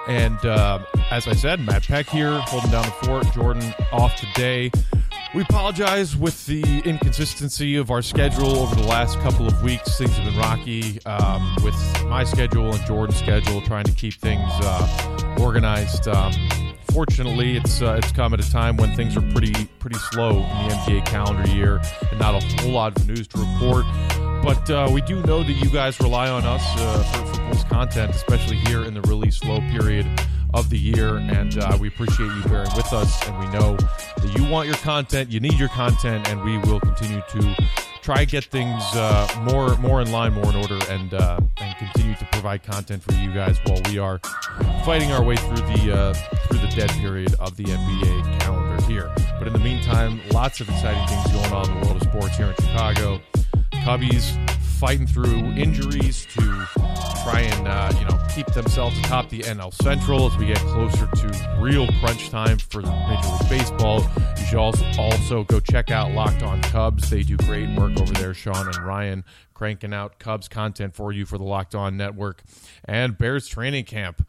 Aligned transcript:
And 0.09 0.43
uh, 0.43 0.79
as 1.11 1.27
I 1.27 1.33
said, 1.33 1.59
Matt 1.59 1.83
Peck 1.83 2.09
here, 2.09 2.39
holding 2.39 2.71
down 2.71 2.83
the 2.83 2.91
fort. 3.05 3.31
Jordan 3.31 3.75
off 3.91 4.15
today. 4.15 4.71
We 5.35 5.43
apologize 5.43 6.17
with 6.17 6.47
the 6.47 6.79
inconsistency 6.79 7.75
of 7.75 7.91
our 7.91 8.01
schedule 8.01 8.57
over 8.57 8.73
the 8.73 8.87
last 8.87 9.19
couple 9.19 9.45
of 9.45 9.61
weeks. 9.61 9.99
Things 9.99 10.17
have 10.17 10.25
been 10.25 10.39
rocky 10.39 10.99
um, 11.05 11.55
with 11.63 11.75
my 12.05 12.23
schedule 12.23 12.73
and 12.73 12.83
Jordan's 12.87 13.19
schedule, 13.19 13.61
trying 13.61 13.83
to 13.83 13.91
keep 13.91 14.15
things 14.15 14.49
uh, 14.63 15.35
organized. 15.39 16.07
Um, 16.07 16.33
fortunately, 16.91 17.57
it's 17.57 17.79
uh, 17.79 17.99
it's 18.01 18.11
come 18.11 18.33
at 18.33 18.39
a 18.39 18.51
time 18.51 18.77
when 18.77 18.95
things 18.95 19.15
are 19.15 19.31
pretty 19.31 19.65
pretty 19.77 19.99
slow 20.11 20.37
in 20.37 20.67
the 20.67 20.73
NBA 20.73 21.05
calendar 21.05 21.47
year, 21.51 21.79
and 22.09 22.19
not 22.19 22.33
a 22.33 22.61
whole 22.61 22.71
lot 22.71 22.99
of 22.99 23.07
news 23.07 23.27
to 23.27 23.37
report. 23.37 23.85
But 24.49 24.67
uh, 24.71 24.89
we 24.91 25.01
do 25.01 25.21
know 25.25 25.43
that 25.43 25.53
you 25.53 25.69
guys 25.69 25.99
rely 25.99 26.27
on 26.27 26.43
us 26.43 26.63
uh, 26.77 27.03
for, 27.03 27.55
for 27.55 27.69
content, 27.69 28.15
especially 28.15 28.55
here 28.55 28.83
in 28.83 28.95
the 28.95 29.01
really 29.01 29.29
slow 29.29 29.59
period 29.69 30.07
of 30.55 30.71
the 30.71 30.77
year. 30.79 31.17
And 31.17 31.55
uh, 31.59 31.77
we 31.79 31.87
appreciate 31.87 32.25
you 32.25 32.41
bearing 32.45 32.71
with 32.75 32.91
us. 32.91 33.27
And 33.27 33.37
we 33.37 33.45
know 33.49 33.77
that 33.77 34.35
you 34.35 34.49
want 34.49 34.65
your 34.65 34.77
content, 34.77 35.29
you 35.29 35.39
need 35.39 35.59
your 35.59 35.69
content, 35.69 36.27
and 36.29 36.43
we 36.43 36.57
will 36.57 36.79
continue 36.79 37.21
to 37.29 37.55
try 38.01 38.25
get 38.25 38.45
things 38.45 38.81
uh, 38.95 39.27
more 39.51 39.77
more 39.77 40.01
in 40.01 40.11
line, 40.11 40.33
more 40.33 40.49
in 40.49 40.55
order, 40.55 40.79
and 40.89 41.13
uh, 41.13 41.39
and 41.57 41.77
continue 41.77 42.15
to 42.15 42.25
provide 42.31 42.63
content 42.63 43.03
for 43.03 43.13
you 43.13 43.31
guys 43.31 43.59
while 43.65 43.79
we 43.85 43.99
are 43.99 44.19
fighting 44.83 45.11
our 45.11 45.23
way 45.23 45.35
through 45.35 45.57
the 45.57 45.93
uh, 45.95 46.13
through 46.47 46.57
the 46.57 46.73
dead 46.75 46.89
period 46.93 47.35
of 47.39 47.55
the 47.55 47.65
NBA 47.65 48.39
calendar 48.39 48.83
here. 48.87 49.13
But 49.37 49.45
in 49.45 49.53
the 49.53 49.59
meantime, 49.59 50.19
lots 50.31 50.59
of 50.59 50.69
exciting 50.69 51.05
things 51.05 51.31
going 51.33 51.53
on 51.53 51.69
in 51.69 51.79
the 51.79 51.85
world 51.85 52.01
of 52.01 52.09
sports 52.09 52.35
here 52.35 52.47
in 52.47 52.55
Chicago. 52.55 53.21
Cubbies 53.89 54.37
fighting 54.77 55.07
through 55.07 55.51
injuries 55.53 56.27
to 56.35 56.41
try 57.23 57.41
and 57.41 57.67
uh, 57.67 57.91
you 57.97 58.05
know 58.05 58.23
keep 58.35 58.45
themselves 58.53 58.95
atop 58.99 59.29
the 59.29 59.39
NL 59.39 59.73
Central 59.73 60.27
as 60.27 60.37
we 60.37 60.45
get 60.45 60.59
closer 60.59 61.07
to 61.07 61.57
real 61.59 61.87
crunch 61.99 62.29
time 62.29 62.59
for 62.59 62.83
Major 62.83 63.27
League 63.27 63.49
Baseball. 63.49 64.07
You 64.37 64.45
should 64.45 64.59
also 64.59 64.85
also 64.99 65.43
go 65.43 65.59
check 65.59 65.89
out 65.89 66.11
Locked 66.11 66.43
On 66.43 66.61
Cubs. 66.61 67.09
They 67.09 67.23
do 67.23 67.35
great 67.37 67.67
work 67.69 67.99
over 67.99 68.13
there. 68.13 68.35
Sean 68.35 68.67
and 68.67 68.77
Ryan 68.77 69.25
cranking 69.55 69.91
out 69.91 70.19
Cubs 70.19 70.47
content 70.47 70.93
for 70.93 71.11
you 71.11 71.25
for 71.25 71.39
the 71.39 71.43
Locked 71.43 71.73
On 71.73 71.97
Network 71.97 72.43
and 72.85 73.17
Bears 73.17 73.47
training 73.47 73.85
camp. 73.85 74.23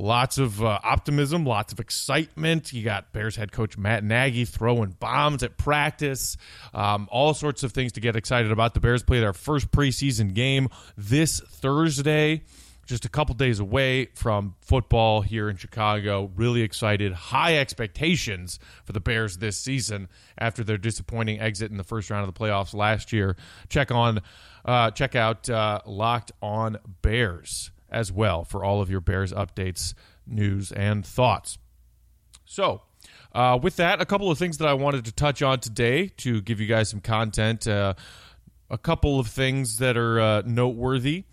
Lots 0.00 0.38
of 0.38 0.62
uh, 0.62 0.78
optimism, 0.84 1.44
lots 1.44 1.72
of 1.72 1.80
excitement. 1.80 2.72
You 2.72 2.84
got 2.84 3.12
Bears 3.12 3.34
head 3.34 3.50
coach 3.50 3.76
Matt 3.76 4.04
Nagy 4.04 4.44
throwing 4.44 4.90
bombs 4.90 5.42
at 5.42 5.58
practice, 5.58 6.36
um, 6.72 7.08
all 7.10 7.34
sorts 7.34 7.64
of 7.64 7.72
things 7.72 7.90
to 7.94 8.00
get 8.00 8.14
excited 8.14 8.52
about. 8.52 8.74
The 8.74 8.80
Bears 8.80 9.02
play 9.02 9.18
their 9.18 9.32
first 9.32 9.72
preseason 9.72 10.34
game 10.34 10.68
this 10.96 11.40
Thursday, 11.40 12.44
just 12.86 13.06
a 13.06 13.08
couple 13.08 13.34
days 13.34 13.58
away 13.58 14.04
from 14.14 14.54
football 14.60 15.20
here 15.22 15.48
in 15.48 15.56
Chicago. 15.56 16.30
Really 16.36 16.62
excited, 16.62 17.12
high 17.12 17.58
expectations 17.58 18.60
for 18.84 18.92
the 18.92 19.00
Bears 19.00 19.38
this 19.38 19.58
season 19.58 20.08
after 20.38 20.62
their 20.62 20.78
disappointing 20.78 21.40
exit 21.40 21.72
in 21.72 21.76
the 21.76 21.82
first 21.82 22.08
round 22.08 22.28
of 22.28 22.32
the 22.32 22.38
playoffs 22.38 22.72
last 22.72 23.12
year. 23.12 23.36
Check 23.68 23.90
on, 23.90 24.20
uh, 24.64 24.92
check 24.92 25.16
out 25.16 25.50
uh, 25.50 25.80
Locked 25.86 26.30
On 26.40 26.78
Bears 27.02 27.72
as 27.90 28.12
well 28.12 28.44
for 28.44 28.64
all 28.64 28.80
of 28.80 28.90
your 28.90 29.00
Bears 29.00 29.32
updates, 29.32 29.94
news, 30.26 30.72
and 30.72 31.04
thoughts. 31.04 31.58
So, 32.44 32.82
uh, 33.32 33.58
with 33.62 33.76
that, 33.76 34.00
a 34.00 34.06
couple 34.06 34.30
of 34.30 34.38
things 34.38 34.58
that 34.58 34.68
I 34.68 34.74
wanted 34.74 35.04
to 35.04 35.12
touch 35.12 35.42
on 35.42 35.60
today 35.60 36.08
to 36.18 36.40
give 36.40 36.60
you 36.60 36.66
guys 36.66 36.88
some 36.88 37.00
content. 37.00 37.66
Uh, 37.66 37.94
a 38.70 38.78
couple 38.78 39.18
of 39.18 39.28
things 39.28 39.78
that 39.78 39.96
are 39.96 40.20
uh, 40.20 40.42
noteworthy. 40.44 41.24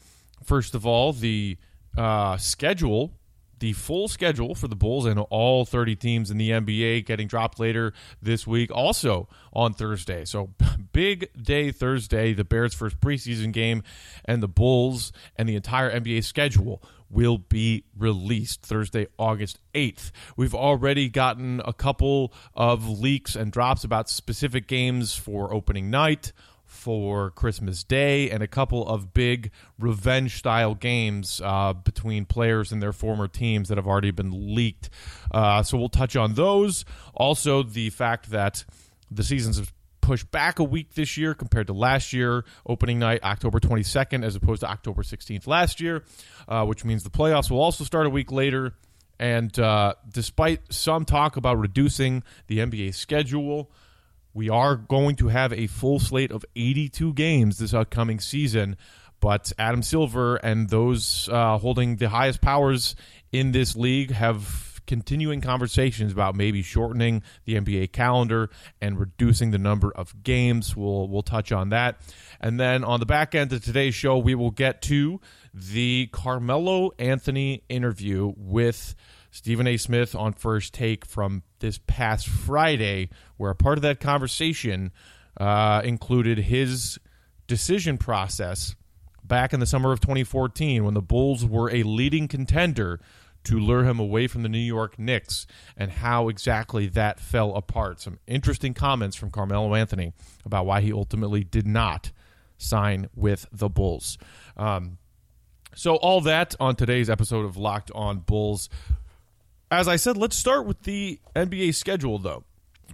First 0.43 0.75
of 0.75 0.85
all, 0.85 1.13
the 1.13 1.57
uh, 1.97 2.37
schedule, 2.37 3.11
the 3.59 3.73
full 3.73 4.07
schedule 4.07 4.55
for 4.55 4.67
the 4.67 4.75
Bulls 4.75 5.05
and 5.05 5.19
all 5.29 5.65
30 5.65 5.95
teams 5.95 6.31
in 6.31 6.37
the 6.37 6.51
NBA 6.51 7.05
getting 7.05 7.27
dropped 7.27 7.59
later 7.59 7.93
this 8.21 8.45
week, 8.45 8.71
also 8.71 9.27
on 9.53 9.73
Thursday. 9.73 10.25
So, 10.25 10.51
big 10.93 11.29
day 11.41 11.71
Thursday, 11.71 12.33
the 12.33 12.43
Bears' 12.43 12.73
first 12.73 12.99
preseason 12.99 13.51
game, 13.51 13.83
and 14.25 14.41
the 14.41 14.47
Bulls 14.47 15.11
and 15.35 15.47
the 15.47 15.55
entire 15.55 15.91
NBA 15.91 16.23
schedule 16.23 16.81
will 17.09 17.37
be 17.37 17.85
released 17.97 18.61
Thursday, 18.61 19.07
August 19.17 19.59
8th. 19.73 20.11
We've 20.35 20.55
already 20.55 21.09
gotten 21.09 21.61
a 21.63 21.73
couple 21.73 22.33
of 22.55 22.87
leaks 22.87 23.35
and 23.35 23.51
drops 23.51 23.83
about 23.83 24.09
specific 24.09 24.67
games 24.67 25.15
for 25.15 25.53
opening 25.53 25.89
night, 25.89 26.33
for 26.65 27.31
Christmas 27.31 27.83
Day, 27.83 28.29
and 28.29 28.41
a 28.43 28.47
couple 28.47 28.87
of 28.87 29.13
big 29.13 29.51
revenge 29.79 30.37
style 30.37 30.75
games 30.75 31.41
uh, 31.43 31.73
between 31.73 32.25
players 32.25 32.71
and 32.71 32.81
their 32.81 32.93
former 32.93 33.27
teams 33.27 33.69
that 33.69 33.77
have 33.77 33.87
already 33.87 34.11
been 34.11 34.55
leaked. 34.55 34.89
Uh, 35.31 35.63
so 35.63 35.77
we'll 35.77 35.89
touch 35.89 36.15
on 36.15 36.33
those. 36.33 36.85
Also, 37.13 37.63
the 37.63 37.89
fact 37.89 38.29
that 38.31 38.65
the 39.11 39.23
seasons 39.23 39.57
have 39.57 39.71
pushed 40.05 40.29
back 40.29 40.59
a 40.59 40.63
week 40.63 40.93
this 40.93 41.17
year 41.17 41.33
compared 41.33 41.67
to 41.67 41.73
last 41.73 42.13
year. 42.13 42.45
Opening 42.65 42.99
night, 42.99 43.23
October 43.23 43.59
22nd, 43.59 44.23
as 44.23 44.35
opposed 44.35 44.61
to 44.61 44.69
October 44.69 45.01
16th 45.01 45.47
last 45.47 45.81
year, 45.81 46.03
uh, 46.47 46.63
which 46.63 46.85
means 46.85 47.03
the 47.03 47.09
playoffs 47.09 47.49
will 47.49 47.61
also 47.61 47.83
start 47.83 48.05
a 48.05 48.09
week 48.09 48.31
later. 48.31 48.75
And 49.19 49.57
uh, 49.57 49.95
despite 50.11 50.71
some 50.71 51.05
talk 51.05 51.37
about 51.37 51.57
reducing 51.57 52.23
the 52.47 52.59
NBA 52.59 52.93
schedule, 52.93 53.71
we 54.35 54.49
are 54.49 54.75
going 54.75 55.15
to 55.15 55.29
have 55.29 55.53
a 55.53 55.65
full 55.65 55.97
slate 55.97 56.29
of 56.29 56.45
82 56.55 57.13
games 57.13 57.57
this 57.57 57.73
upcoming 57.73 58.19
season. 58.19 58.77
But 59.21 59.51
Adam 59.57 59.81
Silver 59.81 60.35
and 60.35 60.69
those 60.69 61.29
uh, 61.31 61.57
holding 61.57 61.95
the 61.95 62.09
highest 62.09 62.41
powers 62.41 62.95
in 63.31 63.53
this 63.53 63.75
league 63.75 64.11
have 64.11 64.81
continuing 64.85 65.41
conversations 65.41 66.11
about 66.11 66.35
maybe 66.35 66.61
shortening 66.61 67.23
the 67.45 67.55
NBA 67.55 67.91
calendar 67.91 68.49
and 68.81 68.99
reducing 68.99 69.51
the 69.51 69.57
number 69.57 69.91
of 69.91 70.21
games. 70.21 70.75
We'll 70.75 71.07
we'll 71.07 71.23
touch 71.23 71.53
on 71.53 71.69
that. 71.69 72.01
And 72.41 72.59
then 72.59 72.83
on 72.83 72.99
the 72.99 73.05
back 73.05 73.35
end 73.35 73.53
of 73.53 73.63
today's 73.63 73.95
show, 73.95 74.17
we 74.17 74.35
will 74.35 74.51
get 74.51 74.81
to 74.83 75.21
the 75.53 76.09
Carmelo 76.11 76.91
Anthony 76.99 77.63
interview 77.69 78.33
with 78.35 78.95
Stephen 79.35 79.67
A. 79.67 79.75
Smith 79.75 80.15
on 80.15 80.31
First 80.31 80.73
Take 80.73 81.05
from 81.05 81.43
this 81.59 81.77
past 81.87 82.25
Friday, 82.25 83.09
where 83.35 83.51
a 83.51 83.55
part 83.55 83.77
of 83.77 83.81
that 83.81 83.99
conversation 83.99 84.93
uh, 85.35 85.81
included 85.83 86.37
his 86.37 86.97
decision 87.45 87.97
process 87.97 88.77
back 89.25 89.51
in 89.51 89.59
the 89.59 89.65
summer 89.65 89.91
of 89.91 89.99
2014 89.99 90.85
when 90.85 90.93
the 90.93 91.01
Bulls 91.01 91.43
were 91.43 91.69
a 91.69 91.83
leading 91.83 92.29
contender 92.29 93.01
to 93.43 93.59
lure 93.59 93.83
him 93.83 93.99
away 93.99 94.27
from 94.27 94.41
the 94.41 94.47
New 94.47 94.57
York 94.57 94.97
Knicks 94.97 95.45
and 95.75 95.91
how 95.91 96.29
exactly 96.29 96.87
that 96.87 97.19
fell 97.19 97.55
apart. 97.55 97.99
Some 97.99 98.19
interesting 98.27 98.73
comments 98.73 99.17
from 99.17 99.31
Carmelo 99.31 99.75
Anthony 99.75 100.13
about 100.45 100.65
why 100.65 100.79
he 100.79 100.93
ultimately 100.93 101.43
did 101.43 101.67
not 101.67 102.13
sign 102.57 103.09
with 103.13 103.47
the 103.51 103.67
Bulls. 103.67 104.17
Um, 104.55 104.97
so, 105.75 105.97
all 105.97 106.21
that 106.21 106.55
on 106.57 106.77
today's 106.77 107.09
episode 107.09 107.43
of 107.43 107.57
Locked 107.57 107.91
On 107.93 108.19
Bulls. 108.19 108.69
As 109.75 109.89
I 109.89 109.97
said, 109.97 110.15
let's 110.15 110.37
start 110.37 110.65
with 110.65 110.83
the 110.83 111.19
NBA 111.35 111.75
schedule, 111.75 112.17
though, 112.17 112.45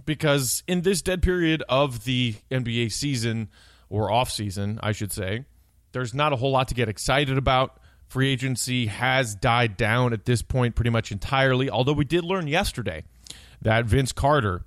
because 0.04 0.64
in 0.66 0.80
this 0.80 1.00
dead 1.00 1.22
period 1.22 1.62
of 1.68 2.02
the 2.02 2.34
NBA 2.50 2.90
season, 2.90 3.50
or 3.88 4.10
off 4.10 4.32
season, 4.32 4.80
I 4.82 4.90
should 4.90 5.12
say, 5.12 5.44
there's 5.92 6.12
not 6.12 6.32
a 6.32 6.36
whole 6.36 6.50
lot 6.50 6.66
to 6.68 6.74
get 6.74 6.88
excited 6.88 7.38
about. 7.38 7.78
Free 8.08 8.32
agency 8.32 8.86
has 8.86 9.36
died 9.36 9.76
down 9.76 10.12
at 10.12 10.24
this 10.24 10.42
point 10.42 10.74
pretty 10.74 10.90
much 10.90 11.12
entirely, 11.12 11.70
although 11.70 11.92
we 11.92 12.04
did 12.04 12.24
learn 12.24 12.48
yesterday 12.48 13.04
that 13.60 13.84
Vince 13.84 14.10
Carter 14.10 14.64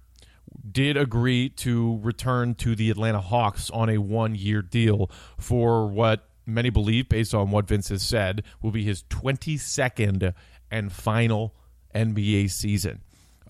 did 0.71 0.95
agree 0.95 1.49
to 1.49 1.99
return 2.01 2.55
to 2.55 2.77
the 2.77 2.89
Atlanta 2.91 3.19
Hawks 3.19 3.69
on 3.71 3.89
a 3.89 3.97
one 3.97 4.35
year 4.35 4.61
deal 4.61 5.11
for 5.37 5.85
what 5.85 6.29
many 6.45 6.69
believe, 6.69 7.09
based 7.09 7.35
on 7.35 7.51
what 7.51 7.67
Vince 7.67 7.89
has 7.89 8.03
said, 8.03 8.41
will 8.61 8.71
be 8.71 8.85
his 8.85 9.03
22nd 9.03 10.33
and 10.71 10.93
final 10.93 11.53
NBA 11.95 12.51
season, 12.51 13.01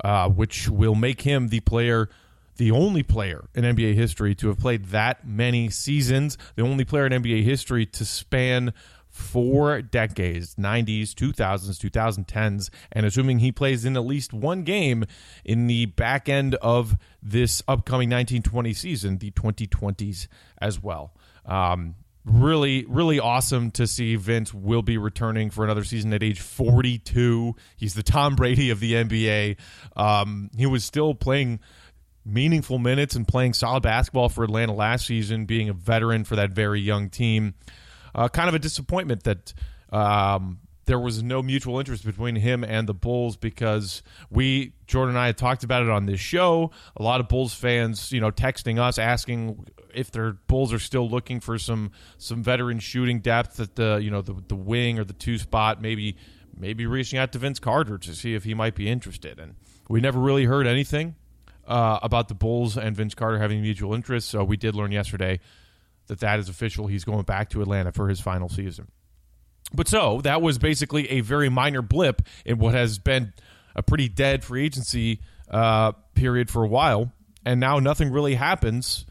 uh, 0.03 0.29
which 0.29 0.69
will 0.69 0.95
make 0.95 1.21
him 1.21 1.49
the 1.49 1.59
player 1.61 2.09
the 2.57 2.71
only 2.71 3.03
player 3.03 3.49
in 3.53 3.65
NBA 3.65 3.95
history 3.95 4.33
to 4.35 4.47
have 4.47 4.59
played 4.59 4.85
that 4.85 5.27
many 5.27 5.69
seasons, 5.69 6.37
the 6.55 6.63
only 6.63 6.85
player 6.85 7.05
in 7.05 7.11
NBA 7.11 7.43
history 7.43 7.85
to 7.87 8.05
span 8.05 8.73
four 9.09 9.81
decades 9.81 10.55
90s 10.55 11.13
2000s 11.13 11.79
2010s 11.79 12.69
and 12.91 13.05
assuming 13.05 13.39
he 13.39 13.49
plays 13.49 13.85
in 13.85 13.95
at 13.95 14.05
least 14.05 14.33
one 14.33 14.63
game 14.63 15.05
in 15.45 15.67
the 15.67 15.85
back 15.85 16.27
end 16.27 16.53
of 16.55 16.97
this 17.23 17.63
upcoming 17.65 18.09
1920 18.09 18.73
season 18.73 19.17
the 19.19 19.31
2020s 19.31 20.27
as 20.57 20.83
well. 20.83 21.13
Um, 21.45 21.95
really 22.25 22.85
really 22.87 23.19
awesome 23.19 23.69
to 23.69 23.85
see 23.85 24.15
vince 24.15 24.51
will 24.51 24.81
be 24.81 24.97
returning 24.97 25.51
for 25.51 25.63
another 25.63 25.83
season 25.83 26.11
at 26.11 26.23
age 26.23 26.39
42 26.41 27.55
he's 27.77 27.93
the 27.93 28.01
tom 28.01 28.35
brady 28.35 28.71
of 28.71 28.79
the 28.79 28.93
nba 28.93 29.57
um, 29.95 30.49
he 30.57 30.65
was 30.65 30.83
still 30.83 31.13
playing 31.13 31.59
meaningful 32.25 32.79
minutes 32.79 33.15
and 33.15 33.27
playing 33.27 33.53
solid 33.53 33.83
basketball 33.83 34.29
for 34.29 34.43
atlanta 34.43 34.73
last 34.73 35.05
season 35.05 35.45
being 35.45 35.69
a 35.69 35.73
veteran 35.73 36.23
for 36.23 36.35
that 36.35 36.51
very 36.51 36.81
young 36.81 37.09
team. 37.09 37.53
Uh, 38.13 38.27
kind 38.27 38.49
of 38.49 38.55
a 38.55 38.59
disappointment 38.59 39.23
that 39.23 39.53
um, 39.91 40.59
there 40.85 40.99
was 40.99 41.23
no 41.23 41.41
mutual 41.41 41.79
interest 41.79 42.05
between 42.05 42.35
him 42.35 42.63
and 42.63 42.87
the 42.87 42.93
Bulls 42.93 43.35
because 43.37 44.03
we 44.29 44.73
Jordan 44.87 45.15
and 45.15 45.19
I 45.19 45.27
had 45.27 45.37
talked 45.37 45.63
about 45.63 45.83
it 45.83 45.89
on 45.89 46.05
this 46.05 46.19
show. 46.19 46.71
A 46.95 47.03
lot 47.03 47.19
of 47.19 47.27
Bulls 47.27 47.53
fans, 47.53 48.11
you 48.11 48.21
know, 48.21 48.31
texting 48.31 48.79
us 48.79 48.97
asking 48.97 49.65
if 49.93 50.11
their 50.11 50.33
Bulls 50.33 50.71
are 50.73 50.79
still 50.79 51.09
looking 51.09 51.39
for 51.39 51.57
some 51.57 51.91
some 52.17 52.43
veteran 52.43 52.79
shooting 52.79 53.19
depth 53.19 53.59
at 53.59 53.75
the 53.75 53.99
you 54.01 54.11
know 54.11 54.21
the 54.21 54.35
the 54.47 54.55
wing 54.55 54.99
or 54.99 55.03
the 55.03 55.13
two 55.13 55.37
spot, 55.37 55.81
maybe 55.81 56.17
maybe 56.57 56.85
reaching 56.85 57.19
out 57.19 57.31
to 57.33 57.39
Vince 57.39 57.59
Carter 57.59 57.97
to 57.97 58.15
see 58.15 58.35
if 58.35 58.43
he 58.43 58.53
might 58.53 58.75
be 58.75 58.89
interested. 58.89 59.39
And 59.39 59.55
we 59.89 59.99
never 60.01 60.19
really 60.19 60.45
heard 60.45 60.67
anything 60.67 61.15
uh, 61.67 61.99
about 62.01 62.27
the 62.27 62.35
Bulls 62.35 62.77
and 62.77 62.95
Vince 62.95 63.15
Carter 63.15 63.39
having 63.39 63.61
mutual 63.61 63.93
interest. 63.93 64.29
So 64.29 64.43
we 64.43 64.57
did 64.57 64.75
learn 64.75 64.91
yesterday 64.91 65.39
that 66.07 66.19
that 66.19 66.39
is 66.39 66.49
official. 66.49 66.87
He's 66.87 67.03
going 67.03 67.23
back 67.23 67.49
to 67.49 67.61
Atlanta 67.61 67.91
for 67.91 68.07
his 68.07 68.19
final 68.19 68.49
season. 68.49 68.87
But 69.73 69.87
so 69.87 70.21
that 70.21 70.41
was 70.41 70.57
basically 70.57 71.09
a 71.11 71.21
very 71.21 71.49
minor 71.49 71.81
blip 71.81 72.21
in 72.45 72.57
what 72.59 72.73
has 72.73 72.99
been 72.99 73.33
a 73.75 73.83
pretty 73.83 74.07
dead 74.07 74.43
free 74.43 74.65
agency 74.65 75.21
uh, 75.49 75.91
period 76.13 76.49
for 76.49 76.63
a 76.63 76.67
while, 76.67 77.11
and 77.45 77.59
now 77.59 77.79
nothing 77.79 78.11
really 78.11 78.35
happens. 78.35 79.05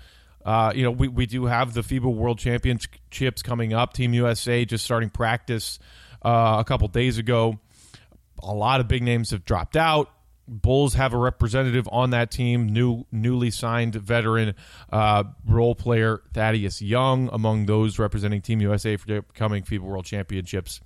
Uh, 0.45 0.73
you 0.75 0.83
know, 0.83 0.91
we, 0.91 1.09
we 1.09 1.27
do 1.27 1.47
have 1.47 1.73
the 1.73 1.81
FIBA 1.81 2.15
World 2.15 2.39
Championships 2.39 3.43
coming 3.43 3.73
up. 3.73 3.95
Team 3.95 4.13
USA 4.15 4.65
just 4.65 4.85
starting 4.85 5.11
practice 5.11 5.79
uh, 6.23 6.57
a 6.61 6.65
couple 6.65 6.87
days 6.89 7.19
ago. 7.19 7.59
A 8.43 8.53
lot 8.53 8.81
of 8.81 8.89
big 8.89 9.03
names 9.03 9.31
have 9.31 9.45
dropped 9.45 9.77
out. 9.77 10.11
Bulls 10.47 10.95
have 10.95 11.15
a 11.15 11.17
representative 11.17 11.89
on 11.91 12.11
that 12.11 12.31
team, 12.31 12.67
new 12.67 13.07
newly 13.11 13.51
signed 13.51 13.95
veteran 13.95 14.55
uh, 14.93 15.25
role 15.47 15.75
player 15.75 16.23
Thaddeus 16.35 16.83
Young, 16.83 17.31
among 17.33 17.67
those 17.67 17.99
representing 17.99 18.43
Team 18.43 18.61
USA 18.61 18.97
for 18.97 19.07
the 19.07 19.19
upcoming 19.19 19.63
FIBA 19.63 19.81
World 19.81 20.05
Championships, 20.05 20.81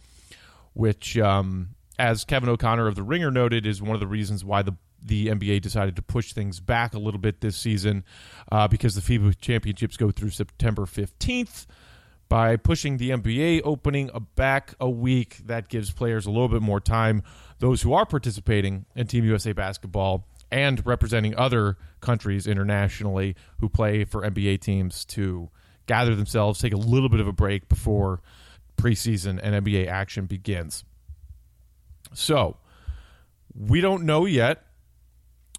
which, 0.74 1.18
um, 1.18 1.70
as 1.98 2.24
Kevin 2.24 2.48
O'Connor 2.48 2.86
of 2.86 2.94
the 2.94 3.02
Ringer 3.02 3.30
noted, 3.30 3.66
is 3.66 3.82
one 3.82 3.94
of 3.94 4.00
the 4.00 4.06
reasons 4.06 4.44
why 4.44 4.62
the 4.62 4.74
the 5.00 5.28
NBA 5.28 5.60
decided 5.60 5.94
to 5.94 6.02
push 6.02 6.32
things 6.32 6.58
back 6.58 6.92
a 6.92 6.98
little 6.98 7.20
bit 7.20 7.40
this 7.40 7.56
season 7.56 8.04
uh, 8.50 8.66
because 8.66 8.96
the 8.96 9.00
FIBA 9.00 9.40
Championships 9.40 9.96
go 9.96 10.10
through 10.10 10.30
September 10.30 10.86
fifteenth 10.86 11.66
by 12.28 12.56
pushing 12.56 12.98
the 12.98 13.10
NBA 13.10 13.62
opening 13.64 14.10
back 14.34 14.74
a 14.80 14.88
week. 14.88 15.38
That 15.46 15.68
gives 15.68 15.90
players 15.90 16.26
a 16.26 16.30
little 16.30 16.48
bit 16.48 16.62
more 16.62 16.80
time. 16.80 17.22
Those 17.58 17.82
who 17.82 17.92
are 17.92 18.06
participating 18.06 18.86
in 18.94 19.06
Team 19.06 19.24
USA 19.24 19.52
basketball 19.52 20.26
and 20.50 20.84
representing 20.86 21.36
other 21.36 21.76
countries 22.00 22.46
internationally 22.46 23.36
who 23.58 23.68
play 23.68 24.04
for 24.04 24.22
NBA 24.22 24.60
teams 24.60 25.04
to 25.06 25.50
gather 25.86 26.14
themselves, 26.14 26.60
take 26.60 26.72
a 26.72 26.78
little 26.78 27.08
bit 27.08 27.20
of 27.20 27.26
a 27.26 27.32
break 27.32 27.68
before 27.68 28.20
preseason 28.76 29.40
and 29.42 29.64
NBA 29.66 29.88
action 29.88 30.26
begins. 30.26 30.84
So, 32.14 32.56
we 33.54 33.80
don't 33.80 34.04
know 34.04 34.24
yet 34.24 34.62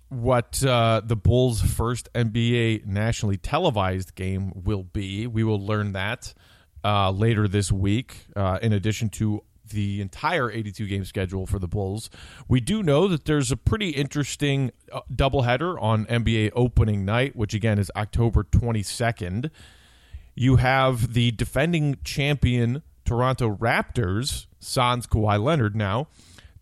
what 0.08 0.64
uh, 0.64 1.02
the 1.04 1.16
Bulls' 1.16 1.62
first 1.62 2.10
NBA 2.14 2.86
nationally 2.86 3.38
televised 3.38 4.16
game 4.16 4.52
will 4.56 4.84
be. 4.84 5.28
We 5.28 5.44
will 5.44 5.64
learn 5.64 5.94
that 5.94 6.34
uh, 6.84 7.12
later 7.12 7.48
this 7.48 7.72
week, 7.72 8.26
uh, 8.36 8.60
in 8.62 8.74
addition 8.74 9.10
to 9.10 9.44
the 9.70 10.02
entire 10.02 10.52
82 10.52 10.88
game 10.88 11.06
schedule 11.06 11.46
for 11.46 11.60
the 11.60 11.68
Bulls. 11.68 12.10
We 12.48 12.60
do 12.60 12.84
know 12.84 13.08
that 13.08 13.26
there's 13.26 13.52
a 13.52 13.58
pretty 13.58 13.90
interesting 13.90 14.72
uh, 14.92 15.02
doubleheader 15.14 15.82
on 15.82 16.06
NBA 16.06 16.52
opening 16.56 17.06
night, 17.06 17.36
which 17.36 17.54
again 17.54 17.80
is 17.80 17.92
October 17.96 18.44
22nd. 18.44 19.50
You 20.36 20.58
have 20.58 21.14
the 21.14 21.32
defending 21.32 21.98
champion 22.04 22.84
Toronto 23.06 23.56
Raptors, 23.56 24.46
Sans 24.60 25.08
Kawhi 25.08 25.44
Leonard 25.44 25.76
now, 25.76 26.08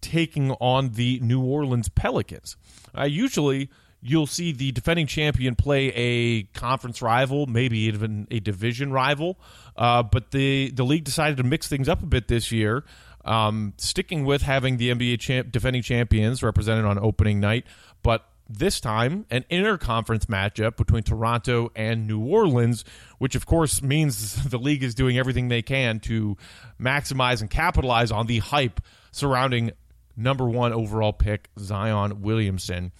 taking 0.01 0.51
on 0.53 0.93
the 0.93 1.19
New 1.19 1.41
Orleans 1.41 1.89
Pelicans. 1.89 2.55
Uh, 2.97 3.03
usually, 3.03 3.69
you'll 4.01 4.27
see 4.27 4.51
the 4.51 4.71
defending 4.71 5.07
champion 5.07 5.55
play 5.55 5.87
a 5.89 6.43
conference 6.57 7.01
rival, 7.01 7.45
maybe 7.47 7.79
even 7.79 8.27
a 8.31 8.39
division 8.39 8.91
rival. 8.91 9.37
Uh, 9.77 10.03
but 10.03 10.31
the 10.31 10.71
the 10.71 10.83
league 10.83 11.03
decided 11.03 11.37
to 11.37 11.43
mix 11.43 11.67
things 11.67 11.87
up 11.87 12.01
a 12.01 12.05
bit 12.05 12.27
this 12.27 12.51
year, 12.51 12.83
um, 13.25 13.73
sticking 13.77 14.25
with 14.25 14.41
having 14.41 14.77
the 14.77 14.89
NBA 14.89 15.19
champ, 15.19 15.51
defending 15.51 15.83
champions 15.83 16.41
represented 16.41 16.85
on 16.85 16.97
opening 16.97 17.39
night, 17.39 17.65
but 18.01 18.25
this 18.49 18.79
time 18.79 19.25
an 19.29 19.43
interconference 19.51 20.25
matchup 20.25 20.77
between 20.77 21.03
Toronto 21.03 21.69
and 21.75 22.07
New 22.07 22.21
Orleans, 22.21 22.85
which 23.17 23.35
of 23.35 23.45
course 23.45 23.81
means 23.81 24.43
the 24.49 24.57
league 24.57 24.83
is 24.83 24.95
doing 24.95 25.17
everything 25.17 25.49
they 25.49 25.61
can 25.61 25.99
to 26.01 26.37
maximize 26.79 27.41
and 27.41 27.49
capitalize 27.49 28.11
on 28.11 28.27
the 28.27 28.39
hype 28.39 28.81
surrounding 29.11 29.71
number 30.15 30.47
one 30.47 30.73
overall 30.73 31.13
pick 31.13 31.49
Zion 31.59 32.21
Williamson. 32.21 32.91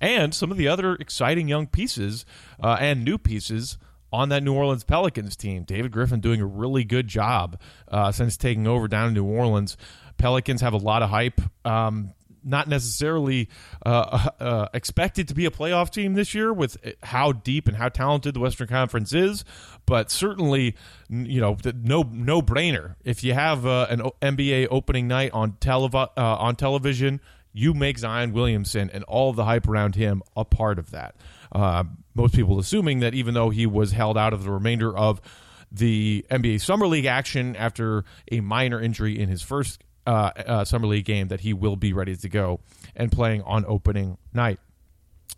And 0.00 0.34
some 0.34 0.50
of 0.50 0.56
the 0.56 0.68
other 0.68 0.94
exciting 0.94 1.48
young 1.48 1.66
pieces 1.66 2.24
uh, 2.62 2.76
and 2.80 3.04
new 3.04 3.18
pieces 3.18 3.76
on 4.12 4.30
that 4.30 4.42
New 4.42 4.54
Orleans 4.54 4.84
Pelicans 4.84 5.36
team. 5.36 5.64
David 5.64 5.92
Griffin 5.92 6.20
doing 6.20 6.40
a 6.40 6.46
really 6.46 6.84
good 6.84 7.08
job 7.08 7.60
uh, 7.88 8.12
since 8.12 8.36
taking 8.36 8.66
over 8.66 8.88
down 8.88 9.08
in 9.08 9.14
New 9.14 9.24
Orleans. 9.24 9.76
Pelicans 10.18 10.60
have 10.60 10.72
a 10.72 10.78
lot 10.78 11.02
of 11.02 11.10
hype. 11.10 11.40
Um, 11.64 12.12
not 12.42 12.68
necessarily 12.68 13.48
uh, 13.84 14.30
uh, 14.40 14.42
uh 14.42 14.68
expected 14.72 15.28
to 15.28 15.34
be 15.34 15.46
a 15.46 15.50
playoff 15.50 15.90
team 15.90 16.14
this 16.14 16.34
year 16.34 16.52
with 16.52 16.78
how 17.02 17.32
deep 17.32 17.68
and 17.68 17.76
how 17.76 17.88
talented 17.88 18.34
the 18.34 18.40
Western 18.40 18.66
Conference 18.66 19.12
is, 19.12 19.44
but 19.86 20.10
certainly, 20.10 20.74
you 21.08 21.40
know, 21.40 21.56
no 21.82 22.02
no 22.10 22.40
brainer. 22.40 22.96
If 23.04 23.24
you 23.24 23.34
have 23.34 23.66
uh, 23.66 23.86
an 23.90 24.00
NBA 24.22 24.68
opening 24.70 25.08
night 25.08 25.32
on 25.32 25.56
uh, 25.66 26.08
on 26.16 26.56
television, 26.56 27.20
you 27.52 27.74
make 27.74 27.98
Zion 27.98 28.32
Williamson 28.32 28.90
and 28.92 29.04
all 29.04 29.32
the 29.32 29.44
hype 29.44 29.68
around 29.68 29.94
him 29.94 30.22
a 30.36 30.44
part 30.44 30.78
of 30.78 30.90
that. 30.90 31.16
Uh, 31.52 31.84
most 32.14 32.34
people 32.34 32.58
assuming 32.58 33.00
that 33.00 33.14
even 33.14 33.34
though 33.34 33.50
he 33.50 33.66
was 33.66 33.92
held 33.92 34.16
out 34.16 34.32
of 34.32 34.44
the 34.44 34.50
remainder 34.50 34.96
of 34.96 35.20
the 35.72 36.24
NBA 36.30 36.60
Summer 36.60 36.86
League 36.86 37.06
action 37.06 37.56
after 37.56 38.04
a 38.30 38.40
minor 38.40 38.80
injury 38.80 39.18
in 39.18 39.28
his 39.28 39.42
first 39.42 39.82
uh, 40.06 40.30
uh, 40.46 40.64
summer 40.64 40.86
league 40.86 41.04
game 41.04 41.28
that 41.28 41.40
he 41.40 41.52
will 41.52 41.76
be 41.76 41.92
ready 41.92 42.16
to 42.16 42.28
go 42.28 42.60
and 42.96 43.12
playing 43.12 43.42
on 43.42 43.64
opening 43.66 44.18
night. 44.32 44.58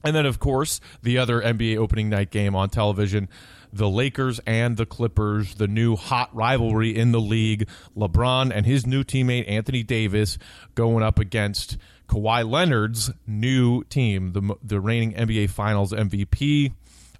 And 0.04 0.16
then, 0.16 0.26
of 0.26 0.38
course, 0.38 0.80
the 1.02 1.18
other 1.18 1.40
NBA 1.40 1.76
opening 1.76 2.08
night 2.08 2.30
game 2.30 2.56
on 2.56 2.70
television 2.70 3.28
the 3.72 3.88
Lakers 3.88 4.38
and 4.46 4.76
the 4.76 4.84
Clippers, 4.84 5.54
the 5.54 5.66
new 5.66 5.96
hot 5.96 6.34
rivalry 6.34 6.94
in 6.94 7.12
the 7.12 7.20
league. 7.20 7.68
LeBron 7.96 8.52
and 8.54 8.66
his 8.66 8.86
new 8.86 9.02
teammate, 9.02 9.48
Anthony 9.48 9.82
Davis, 9.82 10.36
going 10.74 11.02
up 11.02 11.18
against 11.18 11.78
Kawhi 12.12 12.48
Leonard's 12.48 13.10
new 13.26 13.84
team, 13.84 14.32
the, 14.32 14.54
the 14.62 14.80
reigning 14.80 15.14
NBA 15.14 15.48
Finals 15.48 15.92
MVP. 15.92 16.74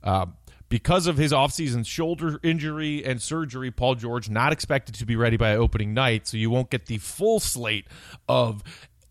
Uh, 0.04 0.26
because 0.68 1.06
of 1.06 1.16
his 1.16 1.32
offseason 1.32 1.86
shoulder 1.86 2.38
injury 2.42 3.02
and 3.02 3.20
surgery, 3.20 3.70
Paul 3.70 3.94
George 3.94 4.28
not 4.28 4.52
expected 4.52 4.94
to 4.96 5.06
be 5.06 5.16
ready 5.16 5.38
by 5.38 5.56
opening 5.56 5.94
night, 5.94 6.26
so 6.26 6.36
you 6.36 6.50
won't 6.50 6.68
get 6.68 6.86
the 6.86 6.98
full 6.98 7.40
slate 7.40 7.86
of 8.28 8.62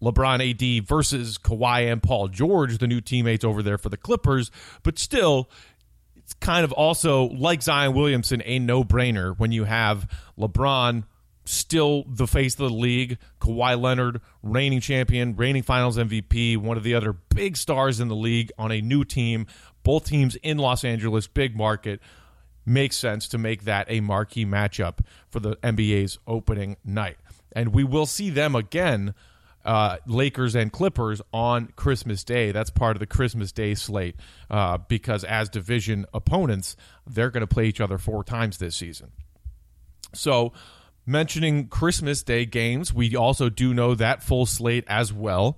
LeBron 0.03 0.51
AD 0.51 0.87
versus 0.87 1.39
Kawhi 1.39 1.91
and 1.91 2.03
Paul 2.03 2.27
George, 2.27 2.77
the 2.77 2.87
new 2.87 3.01
teammates 3.01 3.43
over 3.43 3.63
there 3.63 3.79
for 3.79 3.89
the 3.89 3.97
Clippers. 3.97 4.51
But 4.83 4.99
still, 4.99 5.49
it's 6.15 6.33
kind 6.35 6.63
of 6.63 6.71
also 6.71 7.23
like 7.23 7.63
Zion 7.63 7.95
Williamson, 7.95 8.43
a 8.45 8.59
no 8.59 8.83
brainer 8.83 9.35
when 9.35 9.51
you 9.51 9.63
have 9.63 10.07
LeBron 10.37 11.05
still 11.45 12.03
the 12.07 12.27
face 12.27 12.53
of 12.53 12.69
the 12.69 12.75
league, 12.75 13.17
Kawhi 13.39 13.79
Leonard, 13.79 14.21
reigning 14.43 14.79
champion, 14.79 15.35
reigning 15.35 15.63
finals 15.63 15.97
MVP, 15.97 16.57
one 16.57 16.77
of 16.77 16.83
the 16.83 16.93
other 16.93 17.13
big 17.13 17.57
stars 17.57 17.99
in 17.99 18.07
the 18.07 18.15
league 18.15 18.51
on 18.57 18.71
a 18.71 18.81
new 18.81 19.03
team, 19.03 19.47
both 19.83 20.05
teams 20.05 20.35
in 20.37 20.57
Los 20.57 20.83
Angeles, 20.83 21.27
big 21.27 21.55
market. 21.55 21.99
Makes 22.63 22.97
sense 22.97 23.27
to 23.29 23.39
make 23.39 23.63
that 23.63 23.87
a 23.89 24.01
marquee 24.01 24.45
matchup 24.45 24.99
for 25.29 25.39
the 25.39 25.55
NBA's 25.57 26.19
opening 26.27 26.77
night. 26.85 27.17
And 27.53 27.73
we 27.73 27.83
will 27.83 28.05
see 28.05 28.29
them 28.29 28.55
again 28.55 29.15
uh, 29.65 29.97
Lakers 30.05 30.55
and 30.55 30.71
Clippers 30.71 31.21
on 31.33 31.67
Christmas 31.75 32.23
Day. 32.23 32.51
That's 32.51 32.69
part 32.69 32.95
of 32.95 32.99
the 32.99 33.05
Christmas 33.07 33.51
Day 33.51 33.73
slate 33.75 34.15
uh, 34.49 34.77
because 34.77 35.23
as 35.23 35.49
division 35.49 36.05
opponents, 36.13 36.75
they're 37.07 37.29
going 37.29 37.41
to 37.41 37.47
play 37.47 37.65
each 37.65 37.81
other 37.81 37.97
four 37.97 38.23
times 38.23 38.57
this 38.57 38.75
season. 38.75 39.11
So, 40.13 40.53
mentioning 41.05 41.67
Christmas 41.67 42.23
Day 42.23 42.45
games, 42.45 42.93
we 42.93 43.15
also 43.15 43.49
do 43.49 43.73
know 43.73 43.95
that 43.95 44.23
full 44.23 44.45
slate 44.45 44.85
as 44.87 45.11
well. 45.11 45.57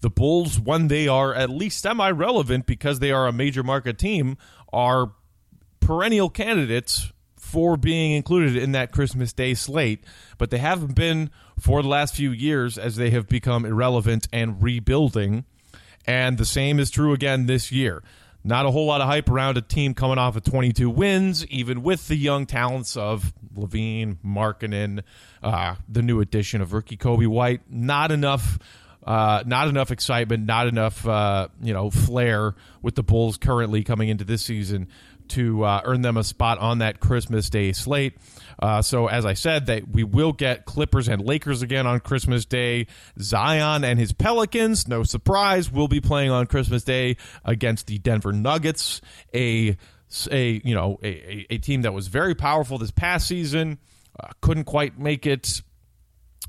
The 0.00 0.10
Bulls, 0.10 0.58
when 0.58 0.88
they 0.88 1.08
are 1.08 1.34
at 1.34 1.50
least 1.50 1.82
semi 1.82 2.10
relevant 2.10 2.66
because 2.66 2.98
they 2.98 3.12
are 3.12 3.26
a 3.26 3.32
major 3.32 3.62
market 3.62 3.98
team, 3.98 4.38
are 4.72 5.12
perennial 5.80 6.30
candidates 6.30 7.12
for 7.36 7.76
being 7.76 8.12
included 8.12 8.56
in 8.56 8.72
that 8.72 8.92
Christmas 8.92 9.32
Day 9.32 9.54
slate, 9.54 10.04
but 10.38 10.50
they 10.50 10.58
haven't 10.58 10.94
been 10.94 11.30
for 11.58 11.82
the 11.82 11.88
last 11.88 12.14
few 12.14 12.30
years 12.30 12.78
as 12.78 12.96
they 12.96 13.10
have 13.10 13.26
become 13.28 13.64
irrelevant 13.64 14.28
and 14.32 14.62
rebuilding. 14.62 15.44
And 16.06 16.38
the 16.38 16.44
same 16.44 16.78
is 16.78 16.90
true 16.90 17.12
again 17.12 17.46
this 17.46 17.70
year. 17.72 18.02
Not 18.42 18.64
a 18.64 18.70
whole 18.70 18.86
lot 18.86 19.00
of 19.00 19.06
hype 19.06 19.28
around 19.28 19.58
a 19.58 19.62
team 19.62 19.92
coming 19.92 20.18
off 20.18 20.36
of 20.36 20.44
22 20.44 20.88
wins, 20.88 21.46
even 21.46 21.82
with 21.82 22.08
the 22.08 22.16
young 22.16 22.46
talents 22.46 22.96
of 22.96 23.34
LaVine, 23.54 24.16
Markkanen, 24.24 25.02
uh, 25.42 25.74
the 25.88 26.02
new 26.02 26.20
addition 26.20 26.62
of 26.62 26.72
rookie 26.72 26.96
Coby 26.96 27.26
White. 27.26 27.60
Not 27.68 28.10
enough. 28.10 28.58
Uh, 29.02 29.42
not 29.46 29.68
enough 29.68 29.90
excitement, 29.90 30.44
not 30.44 30.66
enough, 30.66 31.08
uh, 31.08 31.48
you 31.62 31.72
know, 31.72 31.88
flair 31.88 32.54
with 32.82 32.94
the 32.96 33.02
Bulls 33.02 33.38
currently 33.38 33.82
coming 33.82 34.10
into 34.10 34.24
this 34.24 34.42
season 34.42 34.88
to 35.28 35.64
uh, 35.64 35.80
earn 35.84 36.02
them 36.02 36.18
a 36.18 36.24
spot 36.24 36.58
on 36.58 36.78
that 36.78 37.00
Christmas 37.00 37.48
Day 37.48 37.72
slate. 37.72 38.18
Uh, 38.60 38.82
so, 38.82 39.06
as 39.06 39.24
I 39.24 39.34
said, 39.34 39.66
that 39.66 39.88
we 39.88 40.04
will 40.04 40.32
get 40.32 40.66
Clippers 40.66 41.08
and 41.08 41.24
Lakers 41.24 41.62
again 41.62 41.86
on 41.86 42.00
Christmas 42.00 42.44
Day. 42.44 42.86
Zion 43.18 43.84
and 43.84 43.98
his 43.98 44.12
Pelicans, 44.12 44.86
no 44.86 45.02
surprise, 45.02 45.72
will 45.72 45.88
be 45.88 46.00
playing 46.00 46.30
on 46.30 46.46
Christmas 46.46 46.84
Day 46.84 47.16
against 47.44 47.86
the 47.86 47.98
Denver 47.98 48.32
Nuggets, 48.32 49.00
a 49.34 49.76
a 50.30 50.60
you 50.64 50.74
know 50.74 50.98
a, 51.02 51.46
a 51.50 51.58
team 51.58 51.82
that 51.82 51.94
was 51.94 52.08
very 52.08 52.34
powerful 52.34 52.76
this 52.78 52.90
past 52.90 53.26
season, 53.26 53.78
uh, 54.18 54.28
couldn't 54.42 54.64
quite 54.64 54.98
make 54.98 55.26
it 55.26 55.62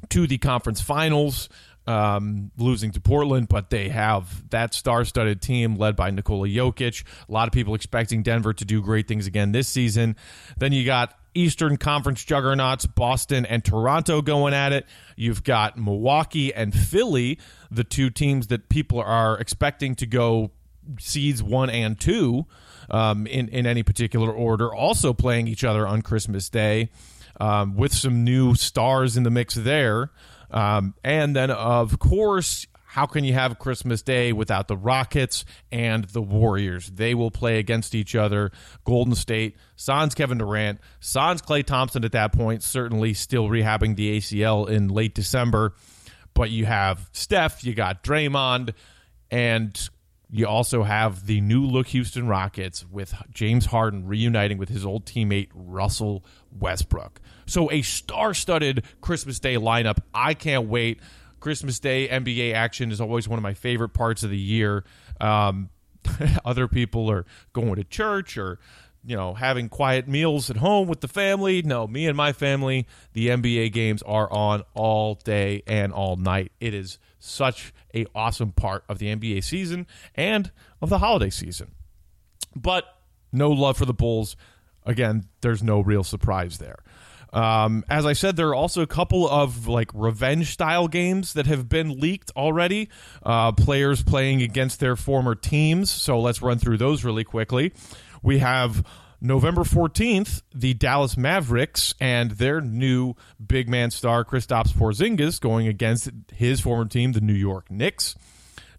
to 0.10 0.28
the 0.28 0.38
conference 0.38 0.82
finals 0.82 1.48
um, 1.88 2.52
losing 2.58 2.92
to 2.92 3.02
Portland, 3.02 3.48
but 3.48 3.70
they 3.70 3.90
have 3.90 4.50
that 4.50 4.74
star-studded 4.74 5.42
team 5.42 5.76
led 5.76 5.96
by 5.96 6.12
Nikola 6.12 6.48
Jokic. 6.48 7.04
A 7.28 7.32
lot 7.32 7.48
of 7.48 7.54
people 7.54 7.74
expecting 7.76 8.24
Denver 8.24 8.54
to 8.54 8.66
do 8.66 8.82
great 8.82 9.08
things 9.08 9.28
again 9.28 9.52
this 9.52 9.68
season. 9.68 10.16
Then 10.58 10.74
you 10.74 10.86
got 10.86 11.18
Eastern 11.34 11.78
Conference 11.78 12.24
juggernauts, 12.24 12.86
Boston 12.86 13.46
and 13.46 13.64
Toronto 13.64 14.22
going 14.22 14.54
at 14.54 14.74
it. 14.74 14.86
You've 15.16 15.44
got 15.44 15.78
Milwaukee 15.78 16.54
and 16.54 16.74
Philly, 16.74 17.40
the 17.70 17.84
two 17.84 18.10
teams 18.10 18.48
that 18.48 18.70
people 18.70 19.00
are 19.00 19.38
expecting 19.40 19.96
to 19.96 20.06
go 20.06 20.52
seeds 21.00 21.42
one 21.44 21.70
and 21.70 22.00
two 22.00 22.46
um, 22.90 23.28
in, 23.28 23.48
in 23.50 23.66
any 23.66 23.84
particular 23.84 24.32
order, 24.32 24.74
also 24.74 25.14
playing 25.14 25.48
each 25.48 25.64
other 25.64 25.88
on 25.88 26.02
Christmas 26.02 26.50
Day 26.50 26.90
um, 27.40 27.76
with 27.76 27.94
some 27.94 28.24
new 28.24 28.56
stars 28.56 29.18
in 29.18 29.24
the 29.24 29.32
mix 29.32 29.56
there. 29.56 30.12
Um, 30.50 30.96
and 31.04 31.36
then, 31.36 31.50
of 31.50 31.98
course, 32.00 32.68
how 32.92 33.06
can 33.06 33.24
you 33.24 33.32
have 33.32 33.58
Christmas 33.58 34.02
Day 34.02 34.34
without 34.34 34.68
the 34.68 34.76
Rockets 34.76 35.46
and 35.72 36.04
the 36.04 36.22
Warriors? 36.22 36.92
They 36.92 37.16
will 37.16 37.32
play 37.32 37.58
against 37.58 37.96
each 37.96 38.16
other. 38.16 38.52
Golden 38.84 39.16
State, 39.16 39.56
sans 39.78 40.14
Kevin 40.14 40.40
Durant, 40.40 40.78
sans 41.00 41.42
Klay 41.42 41.64
Thompson 41.66 42.04
at 42.04 42.12
that 42.12 42.34
point, 42.34 42.64
certainly 42.64 43.14
still 43.14 43.48
rehabbing 43.48 43.96
the 43.96 44.18
ACL 44.18 44.70
in 44.70 44.90
late 44.90 45.16
December. 45.16 45.74
But 46.34 46.50
you 46.50 46.66
have 46.66 47.10
Steph, 47.14 47.64
you 47.64 47.74
got 47.74 48.04
Draymond, 48.04 48.74
and 49.32 49.90
you 50.30 50.46
also 50.46 50.84
have 50.84 51.26
the 51.26 51.40
new 51.40 51.66
look 51.66 51.88
Houston 51.88 52.28
Rockets 52.28 52.86
with 52.86 53.14
James 53.30 53.68
Harden 53.68 54.06
reuniting 54.06 54.58
with 54.58 54.68
his 54.68 54.86
old 54.86 55.06
teammate 55.06 55.48
Russell 55.54 56.26
Westbrook. 56.60 57.22
So 57.46 57.72
a 57.72 57.84
star-studded 57.84 58.84
Christmas 59.00 59.40
Day 59.40 59.56
lineup. 59.56 60.00
I 60.14 60.34
can't 60.34 60.68
wait. 60.68 61.00
Christmas 61.42 61.80
Day 61.80 62.08
NBA 62.08 62.54
action 62.54 62.92
is 62.92 63.02
always 63.02 63.28
one 63.28 63.38
of 63.38 63.44
my 63.44 63.54
favorite 63.54 63.90
parts 63.90 64.24
of 64.24 64.30
the 64.30 64.38
year. 64.38 64.86
Um, 65.20 65.70
other 66.46 66.68
people 66.68 67.12
are 67.12 67.26
going 67.52 67.76
to 67.76 67.84
church 67.84 68.38
or 68.38 68.60
you 69.04 69.16
know 69.16 69.34
having 69.34 69.68
quiet 69.68 70.08
meals 70.08 70.50
at 70.50 70.58
home 70.58 70.88
with 70.88 71.02
the 71.02 71.08
family. 71.08 71.62
No, 71.64 71.88
me 71.88 72.08
and 72.08 72.16
my 72.16 72.32
family, 72.32 72.88
the 73.14 73.28
NBA 73.30 73.74
games 73.74 74.02
are 74.04 74.32
on 74.32 74.64
all 74.74 75.16
day 75.16 75.64
and 75.68 75.92
all 75.92 76.16
night. 76.16 76.52
It 76.60 76.74
is 76.74 76.98
such 77.20 77.74
a 77.94 78.06
awesome 78.16 78.52
part 78.52 78.84
of 78.88 79.00
the 79.00 79.08
NBA 79.08 79.44
season 79.44 79.88
and 80.16 80.52
of 80.82 80.90
the 80.90 81.00
holiday 81.00 81.30
season. 81.30 81.72
But 82.56 82.86
no 83.32 83.50
love 83.50 83.78
for 83.78 83.86
the 83.86 83.94
Bulls. 83.94 84.36
Again, 84.86 85.26
there's 85.42 85.62
no 85.62 85.82
real 85.82 86.04
surprise 86.04 86.58
there. 86.58 86.80
Um, 87.34 87.86
as 87.90 88.06
I 88.06 88.14
said, 88.14 88.36
there 88.36 88.50
are 88.50 88.56
also 88.56 88.82
a 88.82 88.88
couple 88.88 89.28
of 89.28 89.68
like 89.68 89.90
revenge 89.94 90.52
style 90.52 90.88
games 90.88 91.34
that 91.34 91.48
have 91.48 91.70
been 91.70 92.00
leaked 92.00 92.32
already. 92.36 92.90
Uh, 93.24 93.52
players 93.54 94.04
playing 94.04 94.42
against 94.42 94.80
their 94.80 94.96
former 94.96 95.36
teams. 95.36 95.90
So 95.90 96.20
let's 96.20 96.42
run 96.42 96.58
through 96.60 96.78
those 96.78 97.04
really 97.04 97.24
quickly. 97.24 97.74
We 98.22 98.40
have 98.40 98.86
November 99.22 99.62
14th, 99.62 100.42
the 100.54 100.74
Dallas 100.74 101.16
Mavericks 101.16 101.94
and 102.00 102.32
their 102.32 102.60
new 102.60 103.16
big 103.46 103.70
man 103.70 103.92
star, 103.92 104.26
Kristaps 104.26 104.74
Porzingis, 104.74 105.40
going 105.40 105.68
against 105.68 106.10
his 106.34 106.60
former 106.60 106.86
team, 106.86 107.12
the 107.12 107.22
New 107.22 107.34
York 107.34 107.70
Knicks. 107.70 108.16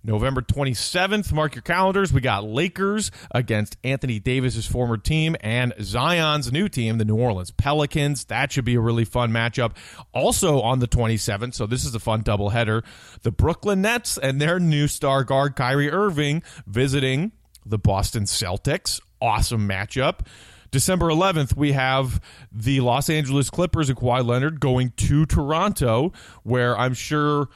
November 0.04 0.42
27th, 0.42 1.32
mark 1.32 1.54
your 1.54 1.62
calendars. 1.62 2.12
We 2.12 2.20
got 2.20 2.44
Lakers 2.44 3.12
against 3.30 3.76
Anthony 3.84 4.18
Davis's 4.18 4.66
former 4.66 4.96
team 4.96 5.36
and 5.40 5.72
Zion's 5.80 6.50
new 6.50 6.68
team, 6.68 6.98
the 6.98 7.04
New 7.04 7.16
Orleans 7.16 7.52
Pelicans. 7.52 8.24
That 8.24 8.50
should 8.50 8.64
be 8.64 8.74
a 8.74 8.80
really 8.80 9.04
fun 9.04 9.30
matchup. 9.30 9.76
Also 10.12 10.60
on 10.60 10.80
the 10.80 10.88
27th, 10.88 11.54
so 11.54 11.66
this 11.66 11.84
is 11.84 11.94
a 11.94 12.00
fun 12.00 12.24
doubleheader, 12.24 12.84
the 13.22 13.30
Brooklyn 13.30 13.82
Nets 13.82 14.18
and 14.18 14.40
their 14.40 14.58
new 14.58 14.88
star 14.88 15.22
guard, 15.22 15.54
Kyrie 15.54 15.90
Irving, 15.90 16.42
visiting 16.66 17.30
the 17.64 17.78
Boston 17.78 18.24
Celtics. 18.24 19.00
Awesome 19.20 19.68
matchup. 19.68 20.26
December 20.72 21.08
11th, 21.08 21.54
we 21.54 21.72
have 21.72 22.20
the 22.50 22.80
Los 22.80 23.10
Angeles 23.10 23.50
Clippers 23.50 23.90
and 23.90 23.98
Kawhi 23.98 24.26
Leonard 24.26 24.58
going 24.58 24.90
to 24.96 25.26
Toronto, 25.26 26.12
where 26.42 26.76
I'm 26.76 26.94
sure 26.94 27.50